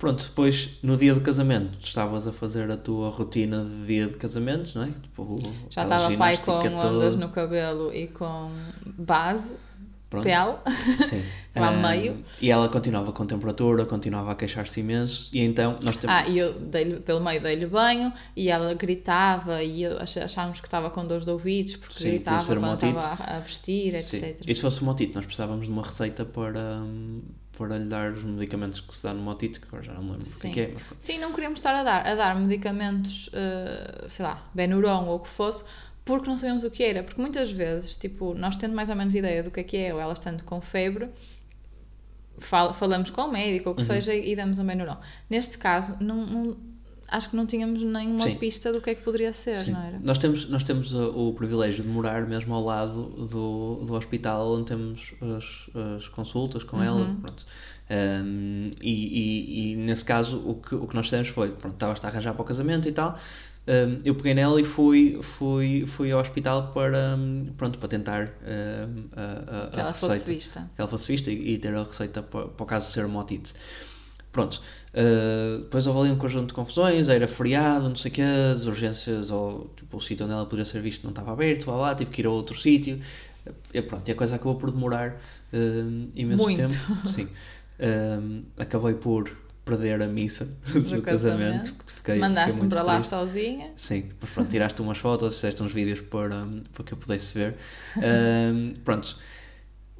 Pronto, 0.00 0.24
depois 0.24 0.70
no 0.82 0.96
dia 0.96 1.12
do 1.12 1.20
casamento 1.20 1.78
estavas 1.82 2.26
a 2.26 2.32
fazer 2.32 2.70
a 2.70 2.76
tua 2.78 3.10
rotina 3.10 3.62
de 3.62 3.86
dia 3.86 4.06
de 4.06 4.14
casamentos, 4.14 4.74
não 4.74 4.84
é? 4.84 4.86
Tipo, 4.86 5.38
Já 5.68 5.82
estava 5.82 6.16
pai 6.16 6.38
com 6.38 6.52
ondas 6.52 7.16
no 7.16 7.28
cabelo 7.28 7.94
e 7.94 8.06
com 8.08 8.50
base, 8.96 9.54
Pronto. 10.08 10.24
pele, 10.24 10.56
Sim. 11.06 11.22
lá 11.54 11.70
um, 11.70 11.82
meio. 11.82 12.24
E 12.40 12.50
ela 12.50 12.66
continuava 12.70 13.12
com 13.12 13.26
temperatura, 13.26 13.84
continuava 13.84 14.32
a 14.32 14.34
queixar-se 14.34 14.80
imenso 14.80 15.28
e 15.34 15.40
então 15.40 15.78
nós 15.82 15.98
temos... 15.98 16.16
Ah, 16.16 16.26
e 16.26 16.38
eu 16.38 16.54
pelo 17.04 17.20
meio 17.20 17.42
dei-lhe 17.42 17.66
banho 17.66 18.10
e 18.34 18.48
ela 18.48 18.72
gritava 18.72 19.62
e 19.62 19.84
achávamos 19.84 20.60
que 20.60 20.66
estava 20.66 20.88
com 20.88 21.06
dores 21.06 21.26
de 21.26 21.30
ouvidos 21.30 21.76
porque 21.76 22.02
Sim, 22.02 22.08
gritava 22.12 22.56
quando 22.56 22.86
estava 22.86 23.24
a 23.24 23.40
vestir, 23.40 23.94
etc. 23.94 24.38
Sim. 24.38 24.44
E 24.46 24.54
se 24.54 24.62
fosse 24.62 24.82
motite, 24.82 25.14
nós 25.14 25.26
precisávamos 25.26 25.66
de 25.66 25.72
uma 25.72 25.82
receita 25.82 26.24
para 26.24 26.82
para 27.60 27.76
lhe 27.76 27.84
dar 27.84 28.12
os 28.12 28.24
medicamentos 28.24 28.80
que 28.80 28.96
se 28.96 29.02
dá 29.02 29.12
no 29.12 29.20
motite, 29.20 29.60
que 29.60 29.66
agora 29.68 29.82
já 29.82 29.92
não 29.92 30.00
lembro 30.02 30.22
Sim. 30.22 30.48
o 30.50 30.52
que 30.54 30.60
é. 30.62 30.70
Mas... 30.74 30.82
Sim, 30.98 31.18
não 31.18 31.30
queríamos 31.32 31.58
estar 31.58 31.74
a 31.74 31.84
dar, 31.84 32.06
a 32.06 32.14
dar 32.14 32.34
medicamentos, 32.34 33.28
uh, 33.28 34.08
sei 34.08 34.24
lá, 34.24 34.48
Benuron 34.54 35.04
ou 35.06 35.16
o 35.16 35.20
que 35.20 35.28
fosse, 35.28 35.62
porque 36.04 36.26
não 36.26 36.38
sabemos 36.38 36.64
o 36.64 36.70
que 36.70 36.82
era. 36.82 37.02
Porque 37.02 37.20
muitas 37.20 37.50
vezes, 37.50 37.96
tipo, 37.98 38.32
nós 38.34 38.56
tendo 38.56 38.74
mais 38.74 38.88
ou 38.88 38.96
menos 38.96 39.14
ideia 39.14 39.42
do 39.42 39.50
que 39.50 39.60
é 39.60 39.62
que 39.62 39.76
é, 39.76 39.92
ou 39.92 40.00
ela 40.00 40.14
estando 40.14 40.42
com 40.44 40.58
febre, 40.62 41.10
fal- 42.38 42.72
falamos 42.74 43.10
com 43.10 43.22
o 43.22 43.30
médico 43.30 43.68
ou 43.68 43.72
o 43.74 43.76
que 43.76 43.82
Uhum. 43.82 43.86
seja 43.88 44.14
e 44.14 44.34
damos 44.34 44.58
um 44.58 44.64
não. 44.64 44.98
Neste 45.28 45.58
caso, 45.58 45.96
não, 46.00 46.16
não- 46.26 46.56
acho 47.10 47.30
que 47.30 47.36
não 47.36 47.44
tínhamos 47.46 47.82
nenhuma 47.82 48.24
Sim. 48.24 48.36
pista 48.36 48.72
do 48.72 48.80
que 48.80 48.90
é 48.90 48.94
que 48.94 49.02
poderia 49.02 49.32
ser, 49.32 49.64
Sim. 49.64 49.72
não 49.72 49.82
era? 49.82 49.98
Nós 50.02 50.18
temos, 50.18 50.48
nós 50.48 50.64
temos 50.64 50.92
uh, 50.92 51.10
o, 51.16 51.34
privilégio 51.34 51.82
de 51.82 51.88
morar 51.88 52.26
mesmo 52.26 52.54
ao 52.54 52.64
lado 52.64 53.02
do, 53.26 53.84
do 53.84 53.94
hospital 53.94 54.52
onde 54.54 54.66
temos 54.66 55.12
as, 55.36 55.70
as 55.96 56.08
consultas 56.08 56.62
com 56.64 56.82
ela. 56.82 57.00
Uhum. 57.00 57.16
Pronto. 57.16 57.44
Um, 57.90 58.70
e, 58.80 58.90
e- 58.90 59.72
e 59.72 59.76
nesse 59.76 60.04
caso 60.04 60.38
o 60.38 60.54
que, 60.54 60.74
o 60.76 60.86
que 60.86 60.94
nós 60.94 61.06
fizemos 61.06 61.28
foi, 61.28 61.50
pronto, 61.50 61.74
estava 61.74 61.92
a 62.00 62.06
arranjar 62.06 62.32
para 62.34 62.42
o 62.42 62.44
casamento 62.44 62.88
e 62.88 62.92
tal. 62.92 63.18
um, 63.66 64.00
eu 64.04 64.14
peguei 64.14 64.32
nela 64.32 64.60
e 64.60 64.64
fui, 64.64 65.18
fui, 65.22 65.84
fui 65.86 66.12
ao 66.12 66.20
hospital 66.20 66.70
para, 66.72 67.18
pronto, 67.56 67.78
para 67.78 67.88
tentar 67.88 68.26
um, 68.26 69.02
a, 69.16 69.66
a, 69.66 69.70
Que 69.70 69.80
a 69.80 69.82
ela 69.82 69.92
fosse 69.94 70.12
receita 70.14 70.32
vista. 70.32 70.70
que 70.76 70.80
ela 70.80 70.88
fosse 70.88 71.08
vista 71.08 71.30
e, 71.32 71.54
e 71.54 71.58
ter 71.58 71.74
a 71.74 71.82
receita 71.82 72.22
para, 72.22 72.46
para 72.46 72.62
o 72.62 72.66
caso 72.66 72.90
ser 72.92 73.04
uma 73.04 73.20
otite. 73.20 73.54
Pronto, 74.30 74.62
uh, 74.94 75.58
depois 75.60 75.86
houve 75.86 76.00
ali 76.00 76.10
um 76.10 76.16
conjunto 76.18 76.48
de 76.48 76.54
confusões, 76.54 77.08
era 77.08 77.26
feriado, 77.28 77.88
não 77.88 77.96
sei 77.96 78.10
o 78.10 78.14
quê, 78.14 78.22
as 78.22 78.66
urgências, 78.66 79.30
ou 79.30 79.72
tipo, 79.76 79.96
o 79.96 80.00
sítio 80.00 80.24
onde 80.24 80.34
ela 80.34 80.46
podia 80.46 80.64
ser 80.64 80.80
vista 80.80 81.02
não 81.04 81.10
estava 81.10 81.32
aberto, 81.32 81.70
lá, 81.70 81.94
tive 81.94 82.10
que 82.10 82.22
ir 82.22 82.26
a 82.26 82.30
outro 82.30 82.58
sítio, 82.58 83.00
e 83.72 83.82
pronto, 83.82 84.06
e 84.08 84.12
a 84.12 84.14
coisa 84.14 84.36
acabou 84.36 84.56
por 84.56 84.70
demorar 84.70 85.20
uh, 85.52 86.10
imenso 86.14 86.42
Muito. 86.42 86.56
tempo. 86.56 86.74
Sim. 87.08 87.28
Um, 87.82 88.42
acabei 88.58 88.94
por 88.94 89.30
perder 89.64 90.02
a 90.02 90.06
missa 90.06 90.44
do, 90.72 90.80
Do 90.80 91.02
casamento. 91.02 91.72
casamento. 92.02 92.20
Mandaste-me 92.20 92.68
para 92.68 92.82
lá 92.82 92.94
triste. 92.96 93.10
sozinha. 93.10 93.70
Sim, 93.76 94.10
pronto, 94.34 94.50
tiraste 94.50 94.82
umas 94.82 94.98
fotos, 94.98 95.34
fizeste 95.36 95.62
uns 95.62 95.72
vídeos 95.72 96.00
para, 96.00 96.46
para 96.74 96.84
que 96.84 96.92
eu 96.92 96.98
pudesse 96.98 97.32
ver. 97.32 97.56
Ahm, 97.96 98.74
pronto. 98.84 99.16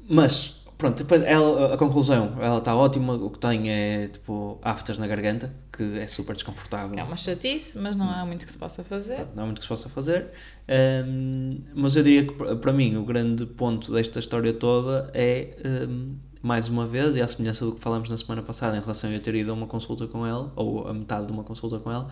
Mas, 0.07 0.60
pronto, 0.81 0.97
depois 0.97 1.21
ela, 1.21 1.75
a 1.75 1.77
conclusão, 1.77 2.35
ela 2.41 2.57
está 2.57 2.75
ótima, 2.75 3.13
o 3.13 3.29
que 3.29 3.37
tem 3.39 3.69
é 3.71 4.07
tipo 4.07 4.57
aftas 4.63 4.97
na 4.97 5.05
garganta, 5.05 5.53
que 5.71 5.99
é 5.99 6.07
super 6.07 6.33
desconfortável. 6.33 6.97
É 6.97 7.03
uma 7.03 7.15
chatice, 7.15 7.77
mas 7.77 7.95
não 7.95 8.09
há 8.09 8.25
muito 8.25 8.45
que 8.45 8.51
se 8.51 8.57
possa 8.57 8.83
fazer. 8.83 9.17
Pronto, 9.17 9.31
Não 9.35 9.43
há 9.43 9.45
muito 9.45 9.59
que 9.59 9.65
se 9.65 9.69
possa 9.69 9.87
fazer. 9.89 10.27
Ahm, 10.67 11.51
mas 11.75 11.95
eu 11.95 12.03
diria 12.03 12.25
que 12.25 12.33
para- 12.55 12.73
mim 12.73 12.95
o 12.97 13.03
grande 13.05 13.45
ponto 13.45 13.91
desta 13.93 14.19
história 14.19 14.51
toda 14.53 15.11
é, 15.13 15.55
ahm, 15.63 16.15
mais 16.41 16.67
uma 16.67 16.87
vez, 16.87 17.15
e 17.15 17.21
à 17.21 17.27
semelhança 17.27 17.63
do 17.63 17.73
que 17.75 17.79
falámos 17.81 18.09
na 18.09 18.17
semana 18.17 18.41
passada 18.41 18.75
em 18.75 18.81
relação 18.81 19.09
a 19.11 19.13
eu 19.13 19.19
ter 19.21 19.35
ido 19.35 19.51
a 19.51 19.53
uma 19.53 19.67
consulta 19.67 20.07
com 20.07 20.25
ela, 20.25 20.51
ou 20.55 20.87
a 20.87 20.93
metade 20.93 21.27
de 21.27 21.31
uma 21.31 21.43
consulta 21.43 21.77
com 21.77 21.91
ela, 21.91 22.09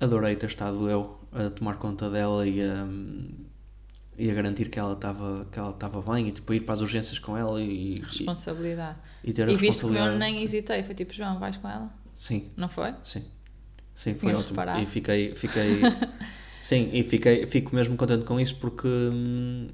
adorei 0.00 0.34
ter 0.34 0.46
estado 0.48 0.90
eu 0.90 1.16
a 1.32 1.48
tomar 1.50 1.76
conta 1.76 2.10
dela 2.10 2.44
e 2.46 2.60
a, 2.60 2.86
e 4.18 4.30
a 4.30 4.34
garantir 4.34 4.68
que 4.68 4.78
ela 4.78 4.92
estava 4.94 5.46
que 5.50 5.58
ela 5.58 5.70
estava 5.70 6.02
bem 6.14 6.28
e 6.28 6.32
tipo, 6.32 6.52
ir 6.54 6.60
para 6.60 6.74
as 6.74 6.80
urgências 6.80 7.18
com 7.18 7.36
ela 7.36 7.60
e, 7.60 7.94
e, 7.94 8.00
Responsabilidade. 8.02 8.98
e 9.24 9.32
ter 9.32 9.48
a 9.48 9.52
E 9.52 9.56
visto 9.56 9.88
que 9.88 9.94
eu 9.96 10.18
nem 10.18 10.42
hesitei, 10.42 10.82
foi 10.82 10.94
tipo, 10.94 11.12
João, 11.12 11.38
vais 11.38 11.56
com 11.56 11.68
ela? 11.68 11.92
Sim, 12.16 12.50
Não 12.56 12.68
foi? 12.68 12.94
sim. 13.04 13.24
Sim, 13.96 14.14
foi 14.14 14.20
Tinhas 14.20 14.38
ótimo. 14.38 14.50
reparado? 14.50 14.82
E 14.82 14.86
fiquei, 14.86 15.34
fiquei 15.34 15.82
sim, 16.60 16.90
e 16.92 17.02
fiquei, 17.04 17.46
fico 17.46 17.74
mesmo 17.74 17.96
contente 17.96 18.24
com 18.24 18.38
isso 18.40 18.56
porque 18.56 18.86
hum, 18.88 19.68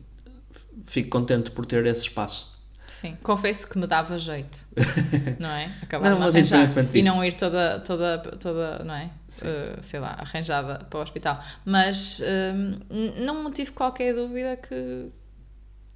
fico 0.87 1.09
contente 1.11 1.51
por 1.51 1.65
ter 1.67 1.85
esse 1.87 2.03
espaço. 2.03 2.58
Sim. 2.89 3.17
Confesso 3.23 3.69
que 3.69 3.79
me 3.79 3.87
dava 3.87 4.19
jeito, 4.19 4.67
não 5.39 5.51
é? 5.51 5.71
Acabar 5.83 6.11
Não, 6.11 6.19
mas 6.19 6.35
arranjar 6.35 6.69
e 6.95 7.03
não 7.03 7.23
ir 7.25 7.35
toda, 7.35 7.81
toda, 7.81 8.19
toda, 8.19 8.83
não 8.83 8.95
é? 8.95 9.11
Uh, 9.43 9.83
sei 9.83 10.01
lá, 10.01 10.17
arranjada 10.19 10.85
para 10.89 10.99
o 10.99 11.03
hospital. 11.03 11.41
Mas 11.65 12.19
n- 12.21 12.81
não 13.25 13.51
tive 13.53 13.71
qualquer 13.73 14.15
dúvida 14.15 14.57
que, 14.57 15.11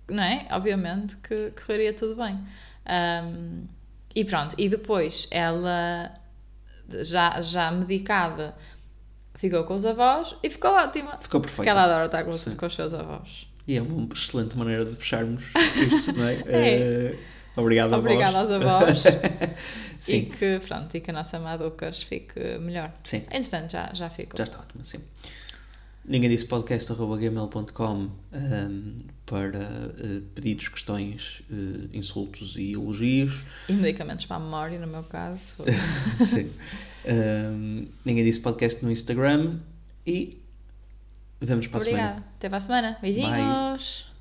não 0.09 0.23
é? 0.23 0.47
Obviamente 0.51 1.17
que 1.17 1.53
correria 1.53 1.95
tudo 1.95 2.15
bem. 2.17 2.39
Um, 3.25 3.65
e 4.15 4.25
pronto, 4.25 4.55
e 4.59 4.69
depois 4.69 5.27
ela, 5.31 6.13
já, 7.03 7.41
já 7.41 7.71
medicada, 7.71 8.55
ficou 9.37 9.65
com 9.65 9.75
os 9.75 9.85
avós 9.87 10.37
e 10.43 10.51
ficou 10.51 10.71
ótima. 10.73 11.17
Ficou 11.21 11.41
Porque 11.41 11.55
perfeito. 11.55 11.69
ela 11.71 11.85
adora 11.85 12.05
estar 12.07 12.23
com, 12.25 12.31
os- 12.31 12.45
com 12.45 12.67
os 12.67 12.75
seus 12.75 12.93
avós. 12.93 13.49
E 13.67 13.77
é 13.77 13.83
uma 13.83 14.09
excelente 14.13 14.57
maneira 14.57 14.85
de 14.85 14.97
fecharmos 14.97 15.43
isto, 15.97 16.13
não 16.13 16.25
é? 16.27 16.35
É. 16.47 16.79
Eh, 16.79 17.19
obrigado, 17.57 17.93
Obrigada 17.95 18.41
avós. 18.41 18.51
aos 18.51 18.63
avós. 18.63 19.05
E 20.03 20.05
sim, 20.05 20.25
que, 20.25 20.59
pronto, 20.67 20.93
e 20.97 21.01
que 21.01 21.13
a 21.13 21.15
nossa 21.15 21.37
amada 21.37 21.63
Lucas 21.63 22.03
fique 22.03 22.59
melhor. 22.59 22.93
sim. 23.05 23.19
Entretanto, 23.31 23.71
já, 23.71 23.95
já 23.95 24.11
ficou. 24.11 24.37
Já 24.37 24.43
está 24.43 24.59
ótimo, 24.59 24.85
sim. 24.85 24.99
Ninguém 26.05 26.29
disse 26.29 26.45
podcast.gmail.com 26.47 28.09
um, 28.33 28.97
para 29.25 29.59
eh, 29.97 30.21
pedidos, 30.35 30.67
questões, 30.67 31.43
eh, 31.49 31.97
insultos 31.97 32.57
e 32.57 32.73
elogios. 32.73 33.45
E 33.69 33.73
medicamentos 33.73 34.27
para 34.27 34.39
a 34.39 34.41
memória, 34.41 34.81
no 34.81 34.89
meu 34.89 35.05
caso. 35.05 35.59
sim. 36.27 36.51
Um, 37.07 37.87
ninguém 38.05 38.25
disse 38.25 38.41
podcast 38.41 38.85
no 38.85 38.91
Instagram 38.91 39.59
e 40.05 40.42
vemos 41.47 41.67
para 41.67 41.81
a 41.81 41.85
semana. 41.85 42.03
Obrigada. 42.05 42.27
Até 42.37 42.49
para 42.49 42.59
a 42.59 42.61
semana. 42.61 42.99
Beijinhos. 43.01 44.12